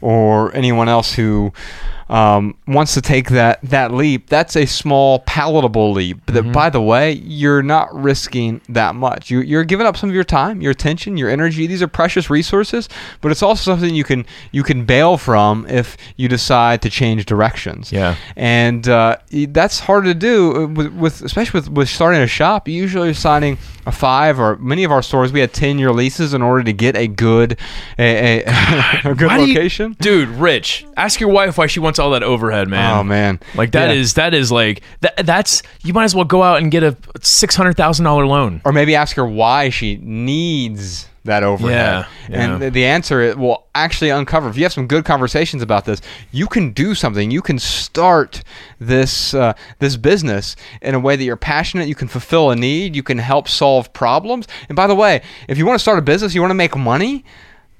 or 0.00 0.54
anyone 0.54 0.88
else 0.88 1.14
who 1.14 1.52
um, 2.08 2.56
wants 2.66 2.94
to 2.94 3.02
take 3.02 3.28
that 3.30 3.60
that 3.62 3.92
leap, 3.92 4.28
that's 4.28 4.56
a 4.56 4.66
small, 4.66 5.20
palatable 5.20 5.92
leap. 5.92 6.24
That, 6.26 6.52
by 6.52 6.70
the 6.70 6.80
way, 6.80 7.12
you're 7.12 7.62
not 7.62 7.94
risking 7.94 8.60
that 8.68 8.94
much. 8.94 9.30
You, 9.30 9.40
you're 9.40 9.64
giving 9.64 9.86
up 9.86 9.96
some 9.96 10.08
of 10.08 10.14
your 10.14 10.24
time, 10.24 10.60
your 10.62 10.70
attention, 10.72 11.16
your 11.16 11.28
energy. 11.28 11.66
These 11.66 11.82
are 11.82 11.88
precious 11.88 12.30
resources, 12.30 12.88
but 13.20 13.30
it's 13.30 13.42
also 13.42 13.62
something 13.72 13.94
you 13.94 14.04
can 14.04 14.24
you 14.52 14.62
can 14.62 14.84
bail 14.84 15.16
from 15.18 15.66
if 15.68 15.96
you 16.16 16.28
decide 16.28 16.80
to 16.82 16.90
change 16.90 17.26
directions. 17.26 17.92
Yeah. 17.92 18.16
and 18.36 18.88
uh, 18.88 19.16
that's 19.48 19.80
hard 19.80 20.04
to 20.04 20.14
do 20.14 20.56
uh, 20.56 20.66
with, 20.66 20.92
with 20.94 21.22
especially 21.22 21.60
with, 21.60 21.68
with 21.70 21.88
starting 21.88 22.20
a 22.20 22.26
shop. 22.26 22.68
You 22.68 22.74
usually 22.74 23.10
are 23.10 23.14
signing 23.14 23.58
a 23.86 23.92
five 23.92 24.38
or 24.38 24.56
many 24.56 24.84
of 24.84 24.92
our 24.92 25.02
stores 25.02 25.32
we 25.32 25.40
had 25.40 25.52
ten 25.52 25.78
year 25.78 25.92
leases 25.92 26.34
in 26.34 26.42
order 26.42 26.62
to 26.64 26.72
get 26.72 26.96
a 26.96 27.06
good 27.06 27.58
a, 27.98 28.42
a, 28.44 28.44
a 29.10 29.14
good 29.14 29.28
Why 29.28 29.38
do 29.38 29.46
you- 29.46 29.54
location. 29.54 29.96
dude 30.00 30.28
rich 30.28 30.86
ask 30.96 31.20
your 31.20 31.30
wife 31.30 31.56
why 31.58 31.66
she 31.66 31.80
wants 31.80 31.97
all 31.98 32.10
that 32.10 32.22
overhead 32.22 32.68
man 32.68 32.98
Oh 32.98 33.04
man, 33.04 33.40
like 33.54 33.72
that 33.72 33.90
is 33.90 34.16
Yeah. 34.16 34.24
that 34.24 34.34
is 34.34 34.50
like 34.52 34.82
that 35.00 35.26
that's 35.26 35.62
you 35.82 35.92
might 35.92 36.04
as 36.04 36.14
well 36.14 36.24
go 36.24 36.42
out 36.42 36.60
and 36.62 36.70
get 36.70 36.82
a 36.82 36.92
$600,000 36.92 38.28
loan 38.28 38.60
or 38.64 38.72
maybe 38.72 38.94
ask 38.94 39.16
her 39.16 39.26
why 39.26 39.70
she 39.70 39.96
needs 40.02 41.08
that 41.24 41.42
overhead. 41.42 41.70
Yeah, 41.70 42.06
yeah. 42.30 42.54
And 42.54 42.62
the, 42.62 42.70
the 42.70 42.84
answer 42.86 43.20
it 43.20 43.36
will 43.36 43.66
actually 43.74 44.08
uncover. 44.10 44.48
If 44.48 44.56
you 44.56 44.62
have 44.62 44.72
some 44.72 44.86
good 44.86 45.04
conversations 45.04 45.62
about 45.62 45.84
this, 45.84 46.00
you 46.32 46.46
can 46.46 46.72
do 46.72 46.94
something. 46.94 47.30
You 47.30 47.42
can 47.42 47.58
start 47.58 48.42
this 48.78 49.34
uh, 49.34 49.52
this 49.78 49.96
business 49.96 50.56
in 50.80 50.94
a 50.94 50.98
way 50.98 51.16
that 51.16 51.24
you're 51.24 51.36
passionate. 51.36 51.86
You 51.86 51.94
can 51.94 52.08
fulfill 52.08 52.50
a 52.50 52.56
need. 52.56 52.96
You 52.96 53.02
can 53.02 53.18
help 53.18 53.46
solve 53.48 53.92
problems. 53.92 54.48
And 54.70 54.76
by 54.76 54.86
the 54.86 54.94
way, 54.94 55.20
if 55.48 55.58
you 55.58 55.66
want 55.66 55.74
to 55.74 55.82
start 55.82 55.98
a 55.98 56.02
business, 56.02 56.34
you 56.34 56.40
want 56.40 56.50
to 56.50 56.54
make 56.56 56.74
money. 56.76 57.24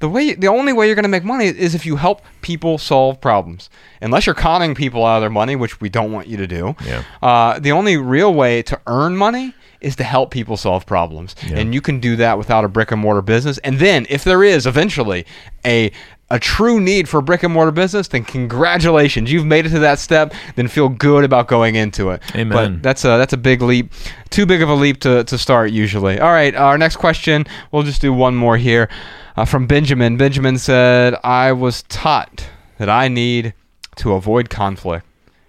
The 0.01 0.09
way, 0.09 0.35
the 0.35 0.47
only 0.47 0.73
way 0.73 0.87
you're 0.87 0.95
going 0.95 1.03
to 1.03 1.09
make 1.09 1.25
money 1.25 1.47
is 1.47 1.75
if 1.75 1.85
you 1.85 1.97
help 1.97 2.23
people 2.41 2.79
solve 2.79 3.21
problems. 3.21 3.69
Unless 4.01 4.27
you're 4.27 4.35
conning 4.35 4.75
people 4.75 5.05
out 5.05 5.17
of 5.17 5.23
their 5.23 5.31
money, 5.31 5.57
which 5.57 5.81
we 5.81 5.89
don't 5.89 6.13
want 6.13 6.29
you 6.29 6.37
to 6.37 6.47
do. 6.47 6.77
Yeah. 6.85 7.03
Uh, 7.21 7.59
the 7.59 7.73
only 7.73 7.97
real 7.97 8.33
way 8.33 8.63
to 8.63 8.81
earn 8.87 9.17
money 9.17 9.55
is 9.81 9.97
to 9.97 10.05
help 10.05 10.31
people 10.31 10.57
solve 10.57 10.85
problems, 10.87 11.37
and 11.53 11.73
you 11.73 11.81
can 11.81 12.01
do 12.01 12.17
that 12.17 12.37
without 12.37 12.65
a 12.65 12.69
brick 12.69 12.91
and 12.91 13.01
mortar 13.01 13.23
business. 13.23 13.59
And 13.59 13.79
then, 13.79 14.07
if 14.11 14.25
there 14.25 14.43
is 14.43 14.67
eventually 14.67 15.25
a 15.65 15.93
a 16.31 16.38
true 16.38 16.79
need 16.79 17.09
for 17.09 17.23
brick 17.23 17.43
and 17.43 17.55
mortar 17.55 17.71
business, 17.71 18.09
then 18.09 18.25
congratulations, 18.25 19.33
you've 19.33 19.47
made 19.47 19.64
it 19.67 19.71
to 19.71 19.79
that 19.79 19.99
step. 19.99 20.35
Then 20.57 20.69
feel 20.69 20.88
good 20.88 21.25
about 21.25 21.49
going 21.49 21.75
into 21.75 22.11
it. 22.11 22.23
Amen. 22.35 22.49
But 22.75 22.83
that's 22.83 23.05
a 23.05 23.17
that's 23.19 23.33
a 23.33 23.38
big 23.38 23.62
leap, 23.62 23.93
too 24.31 24.45
big 24.45 24.62
of 24.62 24.69
a 24.69 24.75
leap 24.75 25.01
to, 25.01 25.25
to 25.25 25.38
start 25.38 25.71
usually. 25.71 26.21
All 26.21 26.31
right, 26.31 26.55
our 26.55 26.77
next 26.77 26.97
question. 26.97 27.47
We'll 27.73 27.83
just 27.83 28.01
do 28.01 28.12
one 28.12 28.37
more 28.37 28.57
here, 28.57 28.88
uh, 29.37 29.45
from 29.45 29.67
Benjamin. 29.67 30.17
Benjamin 30.17 30.59
said, 30.59 31.17
"I 31.25 31.53
was 31.53 31.83
taught 31.85 32.49
that 32.79 32.91
I 32.91 33.09
need 33.09 33.55
to 33.97 34.12
avoid 34.12 34.51
conflict, 34.51 35.07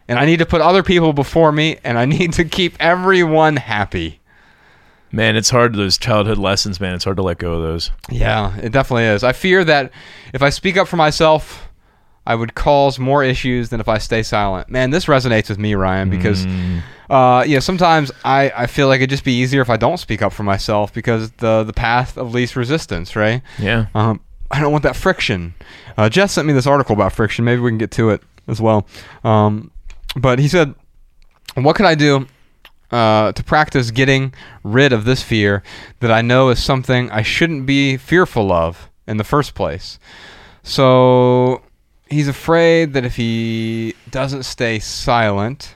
and 0.08 0.18
I 0.18 0.26
need 0.26 0.40
to 0.40 0.46
put 0.46 0.62
other 0.62 0.82
people 0.82 1.14
before 1.14 1.52
me, 1.52 1.78
and 1.84 1.98
I 2.00 2.06
need 2.06 2.34
to 2.34 2.46
keep 2.46 2.76
everyone 2.80 3.58
happy." 3.58 4.19
Man 5.12 5.36
it's 5.36 5.50
hard 5.50 5.74
those 5.76 5.98
childhood 5.98 6.38
lessons 6.38 6.80
man 6.80 6.94
it's 6.96 7.04
hard 7.04 7.18
to 7.18 7.24
let 7.24 7.38
go 7.38 7.54
of 7.54 7.62
those 7.62 7.92
Yeah, 8.12 8.56
it 8.58 8.72
definitely 8.72 9.06
is. 9.06 9.24
I 9.24 9.34
fear 9.34 9.64
that 9.64 9.92
if 10.34 10.42
I 10.42 10.50
speak 10.50 10.78
up 10.78 10.88
for 10.88 10.98
myself, 10.98 11.68
I 12.28 12.36
would 12.36 12.54
cause 12.54 13.00
more 13.00 13.24
issues 13.24 13.70
than 13.70 13.80
if 13.80 13.88
I 13.90 13.98
stay 13.98 14.22
silent. 14.22 14.70
Man, 14.70 14.92
this 14.92 15.06
resonates 15.06 15.50
with 15.50 15.58
me, 15.58 15.74
Ryan, 15.74 16.10
because 16.12 16.46
uh, 17.10 17.44
you 17.48 17.56
know 17.56 17.60
sometimes 17.60 18.12
I, 18.24 18.52
I 18.56 18.68
feel 18.68 18.88
like 18.88 19.00
it'd 19.00 19.10
just 19.10 19.24
be 19.24 19.34
easier 19.34 19.62
if 19.62 19.70
I 19.70 19.78
don't 19.78 19.98
speak 19.98 20.22
up 20.22 20.32
for 20.32 20.44
myself 20.44 20.94
because 20.94 21.32
the 21.34 21.64
the 21.64 21.74
path 21.74 22.18
of 22.18 22.34
least 22.34 22.56
resistance, 22.56 23.16
right? 23.16 23.42
yeah 23.58 23.88
Um, 23.96 24.20
I 24.52 24.60
don't 24.60 24.72
want 24.72 24.84
that 24.84 24.96
friction. 24.96 25.54
Uh, 25.98 26.10
Jess 26.10 26.34
sent 26.34 26.48
me 26.48 26.54
this 26.54 26.68
article 26.68 26.94
about 26.94 27.14
friction. 27.14 27.46
Maybe 27.46 27.62
we 27.62 27.72
can 27.72 27.78
get 27.78 27.92
to 27.92 28.10
it 28.12 28.22
as 28.48 28.62
well. 28.62 28.88
Um, 29.24 29.72
but 30.16 30.40
he 30.40 30.48
said, 30.48 30.74
"What 31.56 31.76
can 31.76 31.86
I 31.86 31.96
do 31.96 32.28
uh, 32.92 33.32
to 33.32 33.44
practice 33.44 33.92
getting 33.92 34.34
rid 34.64 34.94
of 34.94 35.06
this 35.06 35.24
fear 35.24 35.64
that 36.00 36.12
I 36.12 36.22
know 36.22 36.50
is 36.50 36.64
something 36.64 37.12
I 37.12 37.22
shouldn't 37.22 37.66
be 37.66 37.98
fearful 37.98 38.52
of 38.52 38.90
in 39.08 39.18
the 39.18 39.24
first 39.24 39.56
place?" 39.56 40.00
So 40.64 41.62
he's 42.10 42.28
afraid 42.28 42.94
that 42.94 43.06
if 43.06 43.16
he 43.16 43.96
doesn't 44.10 44.44
stay 44.44 44.80
silent, 44.80 45.76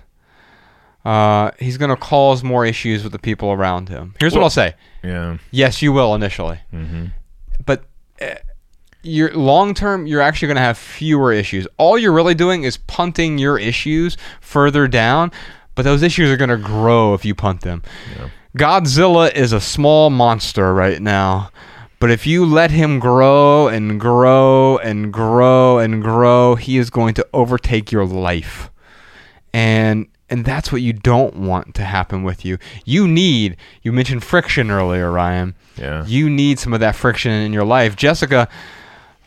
uh, 1.05 1.51
he's 1.59 1.77
going 1.77 1.89
to 1.89 1.95
cause 1.95 2.43
more 2.43 2.65
issues 2.65 3.03
with 3.03 3.11
the 3.11 3.19
people 3.19 3.51
around 3.51 3.89
him. 3.89 4.15
Here's 4.19 4.33
what 4.33 4.43
I'll 4.43 4.49
say. 4.49 4.75
yeah 5.03 5.37
Yes, 5.51 5.81
you 5.81 5.91
will 5.91 6.15
initially 6.15 6.59
mm-hmm. 6.73 7.07
but 7.65 7.83
uh, 8.21 8.35
you're 9.01 9.33
long 9.33 9.73
term 9.73 10.07
you're 10.07 10.21
actually 10.21 10.47
going 10.47 10.55
to 10.55 10.61
have 10.61 10.77
fewer 10.77 11.33
issues 11.33 11.67
all 11.77 11.97
you're 11.97 12.13
really 12.13 12.33
doing 12.33 12.63
is 12.63 12.77
punting 12.77 13.37
your 13.37 13.59
issues 13.59 14.15
further 14.39 14.87
down 14.87 15.29
but 15.75 15.83
those 15.83 16.03
issues 16.03 16.29
are 16.29 16.37
going 16.37 16.49
to 16.49 16.57
grow 16.57 17.13
if 17.13 17.25
you 17.25 17.35
punt 17.35 17.61
them. 17.61 17.83
Godzilla 18.57 19.33
is 19.33 19.51
a 19.51 19.59
small 19.61 20.09
monster 20.09 20.73
right 20.73 21.01
now 21.01 21.49
but 22.03 22.11
if 22.11 22.27
you 22.27 22.45
let 22.45 22.69
him 22.69 22.99
grow 22.99 23.69
and 23.69 23.97
grow 23.97 24.77
and 24.79 25.13
grow 25.13 25.79
and 25.79 26.03
grow 26.03 26.55
he 26.55 26.77
is 26.77 26.89
going 26.89 27.13
to 27.13 27.25
overtake 27.33 27.93
your 27.93 28.05
life. 28.05 28.69
And 29.53 30.07
and 30.29 30.43
that's 30.43 30.69
what 30.69 30.81
you 30.81 30.91
don't 30.91 31.33
want 31.33 31.75
to 31.75 31.85
happen 31.85 32.23
with 32.23 32.43
you. 32.43 32.57
You 32.83 33.07
need 33.07 33.55
you 33.83 33.93
mentioned 33.93 34.21
friction 34.21 34.69
earlier 34.69 35.13
ryan. 35.13 35.55
Yeah. 35.77 36.05
You 36.05 36.29
need 36.29 36.59
some 36.59 36.73
of 36.73 36.81
that 36.81 36.97
friction 36.97 37.31
in 37.31 37.53
your 37.53 37.63
life. 37.63 37.95
Jessica 37.95 38.49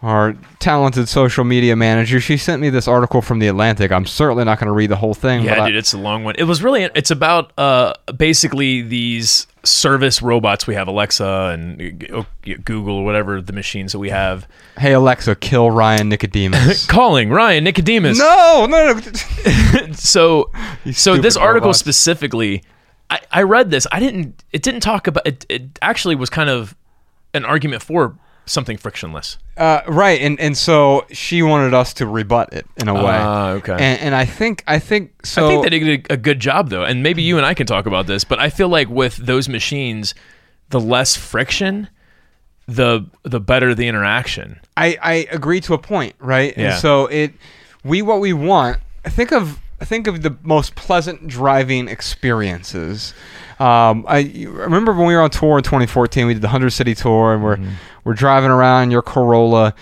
our 0.03 0.35
talented 0.59 1.09
social 1.09 1.45
media 1.45 1.75
manager, 1.75 2.21
she 2.21 2.37
sent 2.37 2.61
me 2.61 2.69
this 2.71 2.87
article 2.87 3.23
from 3.23 3.39
the 3.39 3.49
Atlantic. 3.49 3.91
I'm 3.91 4.07
certainly 4.07 4.45
not 4.45 4.59
going 4.59 4.67
to 4.67 4.73
read 4.73 4.91
the 4.91 4.97
whole 4.97 5.15
thing. 5.15 5.43
Yeah, 5.45 5.55
but 5.57 5.61
I- 5.61 5.67
dude, 5.69 5.77
it's 5.79 5.93
a 5.95 5.99
long 5.99 6.23
one. 6.25 6.35
It 6.39 6.45
was 6.45 6.63
really 6.63 6.83
it's 6.95 7.11
about 7.11 7.53
uh 7.59 7.95
basically 8.17 8.83
these 8.83 9.47
service 9.65 10.23
robots 10.23 10.67
we 10.67 10.75
have, 10.75 10.87
Alexa 10.87 11.51
and 11.53 12.09
uh, 12.13 12.23
Google 12.65 12.99
or 12.99 13.05
whatever 13.05 13.41
the 13.41 13.53
machines 13.53 13.91
that 13.93 13.99
we 13.99 14.11
have. 14.11 14.47
hey 14.79 14.93
Alexa, 14.93 15.35
kill 15.37 15.71
Ryan 15.71 16.09
Nicodemus. 16.09 16.87
Calling 16.89 17.31
Ryan 17.31 17.65
Nicodemus. 17.65 18.19
no, 18.19 18.67
no, 18.69 18.93
no. 18.93 19.93
so 19.95 20.51
so 20.93 21.17
this 21.17 21.37
article 21.37 21.69
robots. 21.69 21.79
specifically 21.81 22.63
I, 23.11 23.21
I 23.33 23.43
read 23.43 23.71
this 23.71 23.87
i 23.93 23.99
didn't 24.01 24.43
it 24.53 24.63
didn't 24.63 24.81
talk 24.81 25.07
about 25.07 25.27
it 25.27 25.47
it 25.49 25.79
actually 25.83 26.15
was 26.17 26.29
kind 26.31 26.51
of 26.51 26.77
an 27.35 27.45
argument 27.45 27.83
for 27.83 28.17
something 28.47 28.77
frictionless 28.77 29.39
Uh, 29.57 29.81
right, 29.89 30.21
and 30.21 30.39
and 30.41 30.57
so 30.57 31.05
she 31.11 31.43
wanted 31.43 31.75
us 31.75 31.93
to 31.95 32.07
rebut 32.07 32.53
it 32.53 32.67
in 32.77 32.89
a 32.89 32.95
way. 32.95 33.17
Ah, 33.19 33.51
okay. 33.53 33.73
And, 33.73 34.01
and 34.01 34.15
I 34.15 34.25
think 34.25 34.63
I 34.67 34.79
think 34.79 35.27
so. 35.27 35.47
i 35.47 35.49
think 35.49 35.63
they 35.65 35.79
did 35.79 36.07
a, 36.11 36.15
a 36.15 36.17
good 36.17 36.41
job 36.41 36.71
though 36.71 36.85
and 36.85 37.03
maybe 37.03 37.23
you 37.23 37.37
and 37.37 37.47
i 37.47 37.55
can 37.55 37.67
talk 37.67 37.87
about 37.87 38.07
this 38.07 38.23
but 38.25 38.39
i 38.39 38.49
feel 38.51 38.69
like 38.69 38.89
with 38.89 39.17
those 39.17 39.49
machines 39.49 40.15
the 40.71 40.81
less 40.81 41.17
friction 41.17 41.89
the 42.67 43.07
the 43.23 43.41
better 43.41 43.75
the 43.75 43.87
interaction 43.89 44.61
I, 44.77 44.99
I 45.03 45.13
agree 45.31 45.61
to 45.63 45.75
a 45.75 45.79
point, 45.79 46.15
right? 46.19 46.53
Yeah. 46.57 46.73
And 46.73 46.81
so 46.81 47.07
it 47.07 47.33
we 47.85 48.03
what 48.03 48.21
we 48.21 48.33
want. 48.33 48.79
Think 49.05 49.33
of 49.33 49.59
think 49.81 50.07
of 50.07 50.23
the 50.23 50.37
most 50.43 50.75
pleasant 50.75 51.27
driving 51.29 51.89
experiences. 51.89 53.15
Um, 53.59 54.05
I 54.09 54.33
remember 54.47 54.92
when 54.92 55.07
we 55.07 55.14
were 55.14 55.23
on 55.23 55.31
tour 55.31 55.59
in 55.59 55.64
2014. 55.64 56.27
We 56.27 56.35
did 56.35 56.42
the 56.42 56.49
hundred 56.49 56.71
city 56.71 56.95
tour, 56.95 57.35
and 57.35 57.42
we're 57.42 57.59
we're 58.05 58.14
driving 58.14 58.51
around 58.51 58.90
your 58.90 59.03
Corolla. 59.03 59.75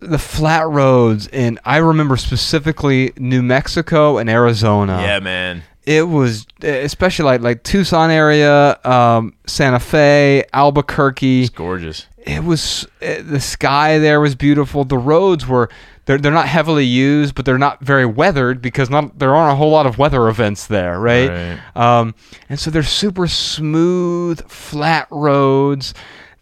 The 0.00 0.18
flat 0.18 0.68
roads, 0.68 1.28
and 1.28 1.58
I 1.64 1.78
remember 1.78 2.18
specifically 2.18 3.12
New 3.16 3.42
Mexico 3.42 4.18
and 4.18 4.28
Arizona 4.28 5.00
yeah 5.00 5.18
man 5.18 5.62
it 5.86 6.08
was 6.08 6.46
especially 6.62 7.24
like 7.26 7.40
like 7.42 7.62
Tucson 7.62 8.10
area, 8.10 8.78
um, 8.84 9.34
Santa 9.46 9.80
Fe, 9.80 10.44
Albuquerque. 10.52 11.42
it's 11.42 11.50
gorgeous 11.50 12.06
It 12.18 12.44
was 12.44 12.86
uh, 13.02 13.22
the 13.22 13.40
sky 13.40 13.98
there 13.98 14.20
was 14.20 14.34
beautiful. 14.34 14.84
The 14.84 14.98
roads 14.98 15.46
were 15.46 15.68
they're 16.06 16.18
they're 16.18 16.32
not 16.32 16.48
heavily 16.48 16.84
used, 16.84 17.34
but 17.34 17.44
they're 17.44 17.58
not 17.58 17.80
very 17.80 18.06
weathered 18.06 18.60
because 18.60 18.90
not 18.90 19.18
there 19.18 19.34
aren't 19.34 19.52
a 19.52 19.56
whole 19.56 19.70
lot 19.70 19.86
of 19.86 19.98
weather 19.98 20.28
events 20.28 20.66
there, 20.66 20.98
right? 20.98 21.30
Right. 21.30 21.76
Um, 21.76 22.14
and 22.48 22.58
so 22.58 22.70
they're 22.70 22.82
super 22.82 23.26
smooth, 23.26 24.46
flat 24.48 25.08
roads. 25.10 25.94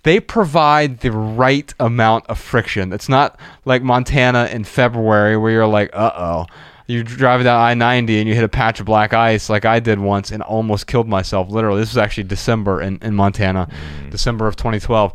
They 0.03 0.18
provide 0.18 1.01
the 1.01 1.12
right 1.12 1.72
amount 1.79 2.27
of 2.27 2.38
friction. 2.38 2.92
It's 2.92 3.09
not 3.09 3.38
like 3.64 3.83
Montana 3.83 4.48
in 4.51 4.64
February 4.64 5.37
where 5.37 5.53
you're 5.53 5.66
like, 5.66 5.90
uh 5.92 6.12
oh. 6.16 6.46
You're 6.88 7.05
driving 7.05 7.44
down 7.44 7.61
I 7.61 7.75
90 7.75 8.18
and 8.18 8.29
you 8.29 8.35
hit 8.35 8.42
a 8.42 8.48
patch 8.48 8.81
of 8.81 8.87
black 8.87 9.14
ice 9.14 9.48
like 9.48 9.64
I 9.64 9.79
did 9.79 10.01
once 10.01 10.33
and 10.33 10.42
almost 10.42 10.88
killed 10.88 11.09
myself. 11.09 11.48
Literally, 11.48 11.81
this 11.81 11.90
was 11.90 11.96
actually 11.96 12.25
December 12.25 12.83
in, 12.83 12.98
in 13.01 13.14
Montana, 13.14 13.68
December 14.11 14.48
of 14.48 14.57
2012. 14.57 15.12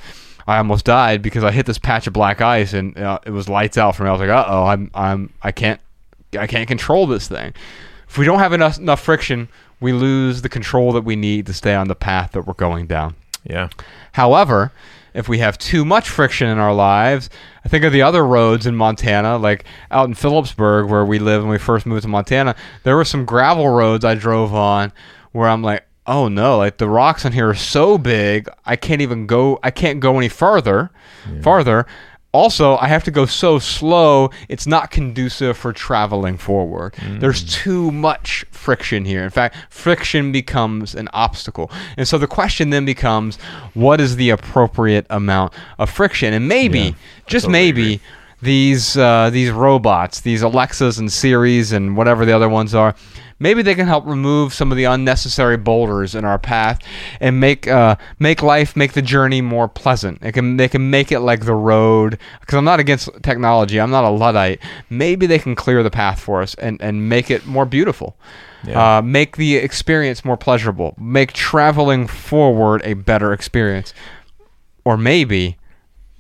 I 0.48 0.58
almost 0.58 0.86
died 0.86 1.22
because 1.22 1.44
I 1.44 1.52
hit 1.52 1.66
this 1.66 1.78
patch 1.78 2.08
of 2.08 2.14
black 2.14 2.42
ice 2.42 2.74
and 2.74 2.98
uh, 2.98 3.20
it 3.26 3.32
was 3.32 3.50
lights 3.50 3.78
out 3.78 3.96
for 3.96 4.04
me. 4.04 4.10
I 4.10 4.12
was 4.14 4.22
like, 4.22 4.30
uh 4.30 4.46
oh, 4.48 4.66
I'm, 4.66 4.90
I'm, 4.94 5.34
I 5.44 5.52
can't, 5.52 5.82
I 6.40 6.48
can't 6.48 6.68
control 6.68 7.06
this 7.06 7.28
thing. 7.28 7.54
If 8.08 8.18
we 8.18 8.26
don't 8.26 8.40
have 8.40 8.54
enough, 8.54 8.78
enough 8.78 9.02
friction, 9.02 9.50
we 9.82 9.92
lose 9.92 10.42
the 10.42 10.50
control 10.50 10.94
that 10.94 11.02
we 11.04 11.16
need 11.16 11.46
to 11.48 11.54
stay 11.54 11.76
on 11.76 11.90
the 11.90 11.96
path 11.96 12.32
that 12.32 12.48
we're 12.48 12.54
going 12.54 12.88
down. 12.88 13.16
yeah 13.44 13.70
However, 14.14 14.72
if 15.14 15.28
we 15.28 15.40
have 15.40 15.58
too 15.58 15.84
much 15.84 16.10
friction 16.10 16.48
in 16.48 16.60
our 16.60 16.74
lives, 16.74 17.30
I 17.66 17.70
think 17.70 17.84
of 17.84 17.92
the 17.92 18.04
other 18.04 18.26
roads 18.26 18.66
in 18.66 18.76
Montana, 18.76 19.38
like 19.38 19.66
out 19.92 20.08
in 20.08 20.14
Philipsburg 20.14 20.90
where 20.90 21.04
we 21.04 21.20
live 21.20 21.42
when 21.42 21.52
we 21.52 21.58
first 21.58 21.86
moved 21.86 22.04
to 22.04 22.08
Montana, 22.08 22.56
there 22.84 22.96
were 22.96 23.04
some 23.04 23.26
gravel 23.26 23.68
roads 23.68 24.06
I 24.06 24.16
drove 24.16 24.54
on 24.54 24.94
where 25.32 25.50
I'm 25.50 25.62
like, 25.62 25.87
oh 26.08 26.28
no, 26.28 26.58
like 26.58 26.78
the 26.78 26.88
rocks 26.90 27.26
on 27.26 27.32
here 27.34 27.50
are 27.50 27.54
so 27.56 27.98
big, 27.98 28.48
I 28.66 28.76
can't 28.76 29.02
even 29.02 29.28
go 29.28 29.60
I 29.64 29.72
can't 29.72 30.00
go 30.00 30.18
any 30.18 30.30
further 30.30 30.90
farther. 31.42 31.86
Also, 32.34 32.78
I 32.78 32.88
have 32.88 33.04
to 33.06 33.12
go 33.12 33.26
so 33.26 33.58
slow, 33.58 34.30
it's 34.48 34.68
not 34.68 34.92
conducive 34.92 35.58
for 35.58 35.74
traveling 35.74 36.38
forward. 36.38 36.94
There's 37.20 37.44
too 37.44 37.90
much 37.92 38.46
friction 38.52 39.06
here. 39.06 39.24
In 39.24 39.30
fact, 39.32 39.56
friction 39.70 40.32
becomes 40.32 40.94
an 40.94 41.10
obstacle. 41.14 41.72
And 41.98 42.08
so 42.08 42.18
the 42.20 42.28
question 42.28 42.70
then 42.70 42.86
becomes 42.86 43.38
what 43.74 44.00
is 44.00 44.18
the 44.18 44.30
appropriate 44.30 45.08
amount 45.10 45.54
of 45.80 45.90
friction? 45.90 46.34
And 46.34 46.48
maybe, 46.48 46.80
Yeah, 46.80 46.92
just 47.26 47.46
totally 47.46 47.52
maybe, 47.60 47.82
agree. 47.96 48.02
these 48.42 48.98
uh, 48.98 49.30
these 49.32 49.50
robots, 49.50 50.22
these 50.22 50.44
Alexas 50.44 51.00
and 51.00 51.12
Siris 51.12 51.72
and 51.72 51.98
whatever 51.98 52.24
the 52.26 52.34
other 52.36 52.50
ones 52.50 52.76
are, 52.76 52.94
maybe 53.40 53.62
they 53.62 53.76
can 53.76 53.88
help 53.88 54.06
remove 54.06 54.54
some 54.54 54.72
of 54.72 54.78
the 54.78 54.86
unnecessary 54.86 55.58
boulders 55.58 56.16
in 56.16 56.26
our 56.26 56.40
path 56.40 56.80
and 57.20 57.40
make 57.40 57.68
uh, 57.68 57.96
make 58.20 58.42
life, 58.42 58.76
make 58.76 58.94
the 58.94 59.02
journey 59.02 59.42
more 59.42 59.68
pleasant. 59.68 60.24
It 60.24 60.34
can 60.34 60.58
they 60.58 60.68
can 60.68 60.90
make 60.90 61.12
it 61.12 61.20
like 61.20 61.46
the 61.46 61.54
road. 61.54 62.20
Because 62.40 62.56
I'm 62.56 62.66
not 62.66 62.80
against 62.80 63.10
technology, 63.24 63.80
I'm 63.80 63.92
not 63.92 64.04
a 64.04 64.10
luddite. 64.10 64.60
Maybe 64.90 65.28
they 65.28 65.40
can 65.40 65.56
clear 65.56 65.84
the 65.84 65.92
path 65.92 66.20
for 66.20 66.42
us 66.42 66.56
and 66.56 66.82
and 66.82 67.10
make 67.10 67.30
it 67.30 67.46
more 67.46 67.66
beautiful. 67.66 68.18
Yeah. 68.64 68.98
Uh, 68.98 69.02
make 69.02 69.38
the 69.38 69.56
experience 69.56 70.26
more 70.26 70.38
pleasurable. 70.38 70.96
Make 70.98 71.34
traveling 71.34 72.08
forward 72.08 72.82
a 72.84 72.96
better 72.96 73.32
experience. 73.32 73.94
Or 74.84 74.98
maybe 74.98 75.58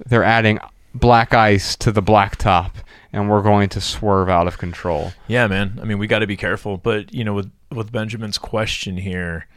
they're 0.05 0.23
adding 0.23 0.59
black 0.93 1.33
ice 1.33 1.75
to 1.77 1.91
the 1.91 2.03
blacktop 2.03 2.71
and 3.17 3.27
we're 3.31 3.41
going 3.41 3.67
to 3.69 3.81
swerve 3.81 4.29
out 4.29 4.45
of 4.45 4.59
control. 4.59 5.11
Yeah, 5.27 5.47
man. 5.47 5.79
I 5.81 5.85
mean, 5.85 5.97
we 5.97 6.05
got 6.05 6.19
to 6.19 6.27
be 6.27 6.37
careful. 6.37 6.77
But 6.77 7.13
you 7.13 7.23
know, 7.23 7.33
with 7.33 7.51
with 7.71 7.91
Benjamin's 7.91 8.37
question 8.37 8.95
here, 8.95 9.47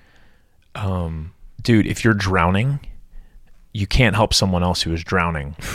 um, 0.75 1.35
dude, 1.63 1.87
if 1.87 2.03
you're 2.03 2.15
drowning, 2.15 2.81
you 3.73 3.87
can't 3.87 4.17
help 4.17 4.33
someone 4.33 4.63
else 4.63 4.83
who 4.83 4.93
is 4.93 5.05
drowning. 5.05 5.55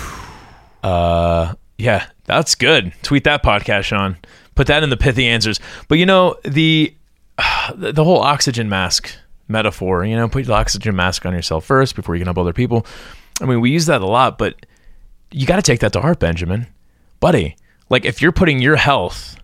Uh, 0.84 1.56
yeah, 1.80 2.06
that's 2.26 2.54
good. 2.54 2.94
Tweet 3.02 3.24
that 3.24 3.42
podcast, 3.42 3.86
Sean. 3.86 4.18
Put 4.54 4.68
that 4.68 4.84
in 4.84 4.92
the 4.92 4.98
pithy 4.98 5.26
answers. 5.26 5.60
But 5.88 5.98
you 5.98 6.06
know 6.06 6.36
the 6.44 6.94
the, 7.76 7.92
the 7.92 8.04
whole 8.04 8.20
oxygen 8.20 8.70
mask 8.70 9.12
metaphor. 9.48 10.06
You 10.06 10.16
know, 10.16 10.30
put 10.30 10.46
the 10.46 10.54
oxygen 10.54 10.96
mask 10.96 11.26
on 11.26 11.34
yourself 11.34 11.66
first 11.66 11.96
before 11.96 12.14
you 12.14 12.20
can 12.20 12.28
help 12.28 12.38
other 12.38 12.54
people. 12.54 12.86
I 13.42 13.46
mean, 13.46 13.62
we 13.62 13.72
use 13.72 13.88
that 13.88 14.04
a 14.04 14.06
lot, 14.06 14.38
but 14.38 14.64
you 15.32 15.48
got 15.48 15.56
to 15.56 15.64
take 15.64 15.80
that 15.80 15.92
to 15.94 16.02
heart, 16.02 16.20
Benjamin, 16.20 16.68
buddy. 17.20 17.56
Like 17.90 18.06
if 18.06 18.22
you're 18.22 18.32
putting 18.32 18.62
your 18.62 18.76
health 18.76 19.38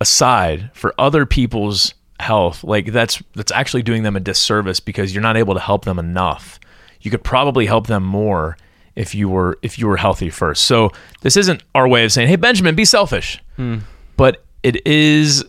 aside 0.00 0.70
for 0.72 0.94
other 0.98 1.26
people's 1.26 1.94
health, 2.18 2.64
like 2.64 2.92
that's 2.92 3.22
that's 3.34 3.52
actually 3.52 3.82
doing 3.82 4.02
them 4.02 4.16
a 4.16 4.20
disservice 4.20 4.80
because 4.80 5.14
you're 5.14 5.22
not 5.22 5.36
able 5.36 5.54
to 5.54 5.60
help 5.60 5.84
them 5.84 5.98
enough. 5.98 6.58
You 7.00 7.10
could 7.10 7.24
probably 7.24 7.66
help 7.66 7.86
them 7.86 8.02
more 8.02 8.56
if 8.96 9.14
you 9.14 9.28
were 9.28 9.58
if 9.62 9.78
you 9.78 9.86
were 9.86 9.96
healthy 9.96 10.30
first. 10.30 10.64
So 10.64 10.90
this 11.22 11.36
isn't 11.36 11.62
our 11.74 11.88
way 11.88 12.04
of 12.04 12.12
saying, 12.12 12.28
"Hey 12.28 12.36
Benjamin, 12.36 12.74
be 12.74 12.84
selfish." 12.84 13.42
Hmm. 13.56 13.78
But 14.16 14.44
it 14.62 14.86
is 14.86 15.44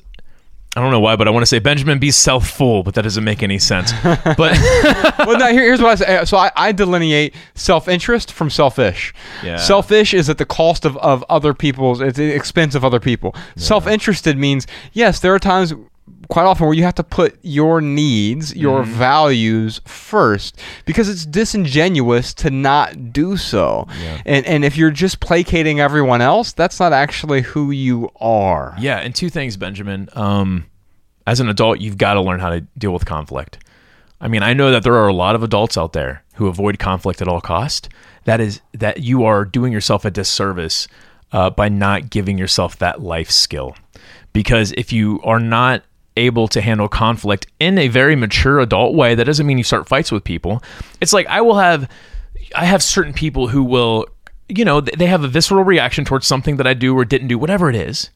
I 0.76 0.80
don't 0.80 0.92
know 0.92 1.02
why, 1.02 1.18
but 1.18 1.28
I 1.28 1.32
want 1.32 1.42
to 1.42 1.48
say 1.48 1.60
Benjamin 1.60 2.00
be 2.00 2.12
self-full, 2.12 2.84
but 2.84 2.94
that 2.94 3.02
doesn't 3.02 3.26
make 3.26 3.44
any 3.44 3.60
sense. 3.60 3.92
But 4.04 4.38
well, 5.20 5.38
no, 5.38 5.48
here, 5.52 5.64
here's 5.64 5.82
what 5.82 5.92
I 5.92 5.96
say. 5.96 6.26
So 6.26 6.38
I, 6.38 6.52
I 6.56 6.72
delineate 6.72 7.36
self-interest 7.56 8.32
from 8.32 8.50
selfish. 8.50 9.14
Yeah. 9.44 9.58
Selfish 9.58 10.14
is 10.14 10.30
at 10.30 10.38
the 10.38 10.46
cost 10.46 10.86
of, 10.86 10.96
of 10.98 11.26
other 11.28 11.54
people's, 11.54 12.00
it's 12.00 12.10
at 12.12 12.16
the 12.16 12.34
expense 12.34 12.76
of 12.76 12.86
other 12.86 13.00
people. 13.00 13.36
Self-interested 13.58 14.38
means, 14.38 14.66
yes, 14.94 15.20
there 15.20 15.34
are 15.36 15.40
times 15.40 15.74
quite 16.30 16.44
often 16.46 16.66
where 16.66 16.76
you 16.76 16.84
have 16.84 16.96
to 16.96 17.04
put 17.04 17.38
your 17.42 17.82
needs, 17.82 18.56
your 18.56 18.84
Mm-hmm. 18.84 18.94
values 18.94 19.82
first 19.86 20.60
because 20.86 21.10
it's 21.10 21.26
disingenuous 21.26 22.34
to 22.36 22.50
not 22.50 23.12
do 23.14 23.38
so. 23.38 23.88
And, 24.26 24.46
and 24.46 24.64
if 24.66 24.78
you're 24.78 24.92
just 24.92 25.20
placating 25.20 25.80
everyone 25.80 26.22
else, 26.22 26.54
that's 26.54 26.80
not 26.80 26.94
actually 26.94 27.42
who 27.42 27.72
you 27.72 28.10
are. 28.20 28.76
Yeah, 28.80 28.98
and 28.98 29.14
two 29.14 29.30
things, 29.30 29.58
Benjamin. 29.58 30.10
Um, 30.14 30.66
as 31.28 31.40
an 31.40 31.50
adult, 31.50 31.80
you've 31.80 31.98
got 31.98 32.14
to 32.16 32.22
learn 32.22 32.40
how 32.40 32.50
to 32.50 32.62
deal 32.78 32.94
with 32.94 33.06
conflict. 33.06 33.58
I 34.20 34.28
mean, 34.28 34.44
I 34.44 34.54
know 34.54 34.72
that 34.72 34.84
there 34.84 34.96
are 34.96 35.08
a 35.08 35.14
lot 35.14 35.36
of 35.36 35.44
adults 35.44 35.78
out 35.78 35.94
there 35.94 36.24
who 36.36 36.48
avoid 36.48 36.80
conflict 36.80 37.22
at 37.22 37.28
all 37.28 37.42
cost. 37.42 37.90
That 38.26 38.40
is 38.40 38.62
that 38.74 39.02
you 39.02 39.24
are 39.26 39.46
doing 39.46 39.74
yourself 39.74 40.06
a 40.06 40.12
disservice 40.12 40.88
uh, 41.32 41.50
by 41.50 41.70
not 41.70 42.10
giving 42.10 42.38
yourself 42.38 42.78
that 42.78 43.02
life 43.02 43.32
skill. 43.32 43.76
Because 44.34 44.72
if 44.78 44.94
you 44.94 45.20
are 45.24 45.40
not 45.40 45.84
able 46.18 46.48
to 46.50 46.62
handle 46.62 46.88
conflict 46.88 47.48
in 47.60 47.78
a 47.78 47.88
very 47.88 48.16
mature 48.16 48.60
adult 48.60 48.96
way, 48.96 49.16
that 49.16 49.26
doesn't 49.26 49.46
mean 49.46 49.58
you 49.58 49.64
start 49.64 49.88
fights 49.88 50.12
with 50.12 50.24
people. 50.24 50.62
It's 51.00 51.14
like 51.14 51.28
I 51.28 51.42
will 51.42 51.58
have, 51.58 51.90
I 52.56 52.66
have 52.66 52.84
certain 52.84 53.14
people 53.14 53.48
who 53.48 53.64
will, 53.64 54.06
you 54.50 54.66
know, 54.66 54.82
they 54.82 55.08
have 55.08 55.24
a 55.24 55.28
visceral 55.28 55.64
reaction 55.64 56.06
towards 56.06 56.28
something 56.28 56.58
that 56.58 56.68
I 56.68 56.74
do 56.74 56.98
or 56.98 57.06
didn't 57.06 57.28
do, 57.28 57.38
whatever 57.38 57.70
it 57.70 57.76
is 57.76 58.10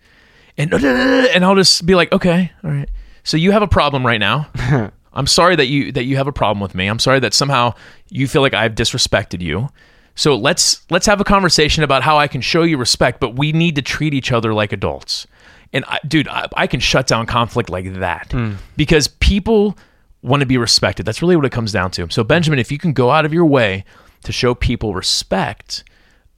and 0.58 0.74
and 0.74 1.46
I'll 1.46 1.56
just 1.56 1.86
be 1.86 1.96
like, 1.96 2.12
okay, 2.12 2.52
all 2.64 2.72
right. 2.72 2.90
So 3.24 3.38
you 3.38 3.52
have 3.52 3.62
a 3.62 3.68
problem 3.68 4.06
right 4.06 4.20
now. 4.20 4.48
I'm 5.14 5.28
sorry 5.28 5.56
that 5.56 5.68
you 5.68 5.92
that 5.94 6.06
you 6.06 6.18
have 6.18 6.28
a 6.28 6.32
problem 6.32 6.60
with 6.62 6.76
me. 6.76 6.88
I'm 6.88 7.00
sorry 7.00 7.20
that 7.22 7.34
somehow 7.34 7.74
you 8.10 8.28
feel 8.28 8.42
like 8.42 8.54
I've 8.54 8.76
disrespected 8.76 9.42
you. 9.42 9.70
So 10.16 10.36
let's 10.36 10.86
let's 10.90 11.06
have 11.06 11.20
a 11.20 11.26
conversation 11.26 11.84
about 11.84 12.04
how 12.04 12.18
I 12.18 12.28
can 12.28 12.42
show 12.42 12.64
you 12.64 12.78
respect, 12.78 13.20
but 13.20 13.36
we 13.36 13.52
need 13.52 13.76
to 13.76 13.82
treat 13.82 14.14
each 14.14 14.32
other 14.32 14.54
like 14.54 14.72
adults. 14.72 15.28
And 15.74 15.86
I, 15.88 16.00
dude, 16.08 16.28
I, 16.28 16.48
I 16.56 16.68
can 16.68 16.80
shut 16.80 17.08
down 17.08 17.26
conflict 17.26 17.70
like 17.70 17.94
that 17.96 18.34
because 18.78 19.08
people 19.08 19.78
want 20.22 20.40
to 20.42 20.46
be 20.46 20.58
respected. 20.58 21.06
That's 21.06 21.22
really 21.22 21.36
what 21.36 21.46
it 21.46 21.52
comes 21.52 21.72
down 21.72 21.92
to. 21.92 22.08
So 22.10 22.24
Benjamin, 22.24 22.60
if 22.60 22.72
you 22.72 22.78
can 22.78 22.94
go 22.94 23.12
out 23.12 23.26
of 23.26 23.34
your 23.34 23.46
way 23.46 23.86
to 24.24 24.32
show 24.32 24.56
people 24.56 24.94
respect, 24.94 25.84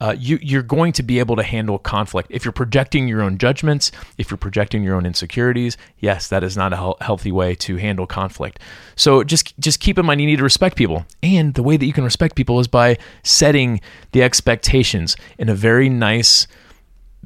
uh, 0.00 0.14
you, 0.16 0.38
you're 0.42 0.62
going 0.62 0.92
to 0.92 1.02
be 1.02 1.18
able 1.18 1.34
to 1.36 1.42
handle 1.42 1.78
conflict. 1.78 2.30
If 2.30 2.44
you're 2.44 2.52
projecting 2.52 3.08
your 3.08 3.20
own 3.22 3.36
judgments, 3.38 3.90
if 4.16 4.30
you're 4.30 4.38
projecting 4.38 4.84
your 4.84 4.94
own 4.94 5.04
insecurities, 5.04 5.76
yes, 5.98 6.28
that 6.28 6.44
is 6.44 6.56
not 6.56 6.72
a 6.72 6.76
hel- 6.76 6.98
healthy 7.00 7.32
way 7.32 7.54
to 7.56 7.76
handle 7.76 8.06
conflict. 8.06 8.60
So 8.94 9.24
just 9.24 9.58
just 9.58 9.80
keep 9.80 9.98
in 9.98 10.06
mind 10.06 10.20
you 10.20 10.26
need 10.26 10.36
to 10.36 10.44
respect 10.44 10.76
people, 10.76 11.04
and 11.22 11.54
the 11.54 11.64
way 11.64 11.76
that 11.76 11.86
you 11.86 11.92
can 11.92 12.04
respect 12.04 12.36
people 12.36 12.60
is 12.60 12.68
by 12.68 12.98
setting 13.24 13.80
the 14.12 14.22
expectations 14.22 15.16
in 15.36 15.48
a 15.48 15.54
very 15.54 15.88
nice, 15.88 16.46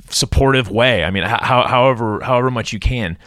supportive 0.09 0.71
way. 0.71 1.05
I 1.05 1.11
mean, 1.11 1.25
how, 1.25 1.67
however 1.67 2.21
however 2.21 2.51
much 2.51 2.73
you 2.73 2.81
can. 2.81 3.19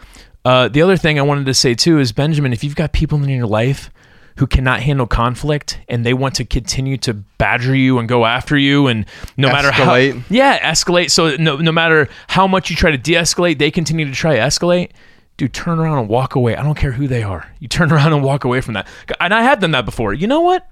Uh, 0.43 0.67
the 0.67 0.81
other 0.81 0.97
thing 0.97 1.17
I 1.17 1.23
wanted 1.23 1.45
to 1.47 1.53
say 1.53 1.73
too 1.73 1.99
is 1.99 2.11
Benjamin, 2.11 2.53
if 2.53 2.63
you've 2.63 2.75
got 2.75 2.93
people 2.93 3.21
in 3.23 3.29
your 3.29 3.47
life 3.47 3.89
who 4.37 4.45
cannot 4.45 4.81
handle 4.81 5.07
conflict 5.07 5.79
and 5.87 6.05
they 6.05 6.13
want 6.13 6.35
to 6.35 6.45
continue 6.45 6.97
to 6.97 7.13
badger 7.13 7.73
you 7.73 7.97
and 7.99 8.09
go 8.09 8.25
after 8.25 8.57
you 8.57 8.87
and 8.87 9.05
no 9.37 9.47
matter 9.47 9.71
how 9.71 9.95
yeah 10.29 10.59
escalate. 10.71 11.09
So 11.09 11.35
no, 11.37 11.57
no 11.57 11.71
matter 11.71 12.09
how 12.27 12.45
much 12.47 12.69
you 12.69 12.75
try 12.75 12.91
to 12.91 12.97
de-escalate 12.97 13.57
they 13.57 13.71
continue 13.71 14.05
to 14.05 14.11
try 14.11 14.35
to 14.35 14.41
escalate. 14.41 14.91
Dude 15.37 15.53
turn 15.53 15.79
around 15.79 15.99
and 15.99 16.09
walk 16.09 16.35
away. 16.35 16.55
I 16.55 16.63
don't 16.63 16.77
care 16.77 16.93
who 16.93 17.07
they 17.07 17.23
are. 17.23 17.49
You 17.59 17.67
turn 17.67 17.91
around 17.93 18.13
and 18.13 18.23
walk 18.23 18.43
away 18.43 18.61
from 18.61 18.75
that. 18.75 18.87
And 19.19 19.33
i 19.33 19.41
have 19.41 19.59
done 19.59 19.71
that 19.71 19.85
before. 19.85 20.13
You 20.13 20.27
know 20.27 20.41
what 20.41 20.67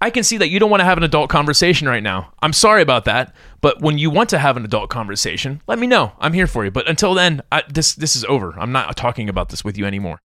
I 0.00 0.10
can 0.10 0.22
see 0.22 0.36
that 0.38 0.48
you 0.48 0.58
don't 0.58 0.70
want 0.70 0.80
to 0.80 0.84
have 0.84 0.98
an 0.98 1.04
adult 1.04 1.30
conversation 1.30 1.88
right 1.88 2.02
now. 2.02 2.32
I'm 2.42 2.52
sorry 2.52 2.82
about 2.82 3.04
that, 3.06 3.34
but 3.60 3.80
when 3.80 3.96
you 3.96 4.10
want 4.10 4.28
to 4.30 4.38
have 4.38 4.56
an 4.56 4.64
adult 4.64 4.90
conversation, 4.90 5.62
let 5.66 5.78
me 5.78 5.86
know. 5.86 6.12
I'm 6.18 6.32
here 6.32 6.46
for 6.46 6.64
you. 6.64 6.70
But 6.70 6.88
until 6.88 7.14
then, 7.14 7.42
I, 7.50 7.62
this 7.68 7.94
this 7.94 8.14
is 8.16 8.24
over. 8.24 8.54
I'm 8.58 8.72
not 8.72 8.96
talking 8.96 9.28
about 9.28 9.48
this 9.48 9.64
with 9.64 9.78
you 9.78 9.86
anymore. 9.86 10.20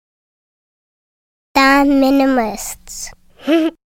The 1.54 1.60
Minimalists. 1.60 3.12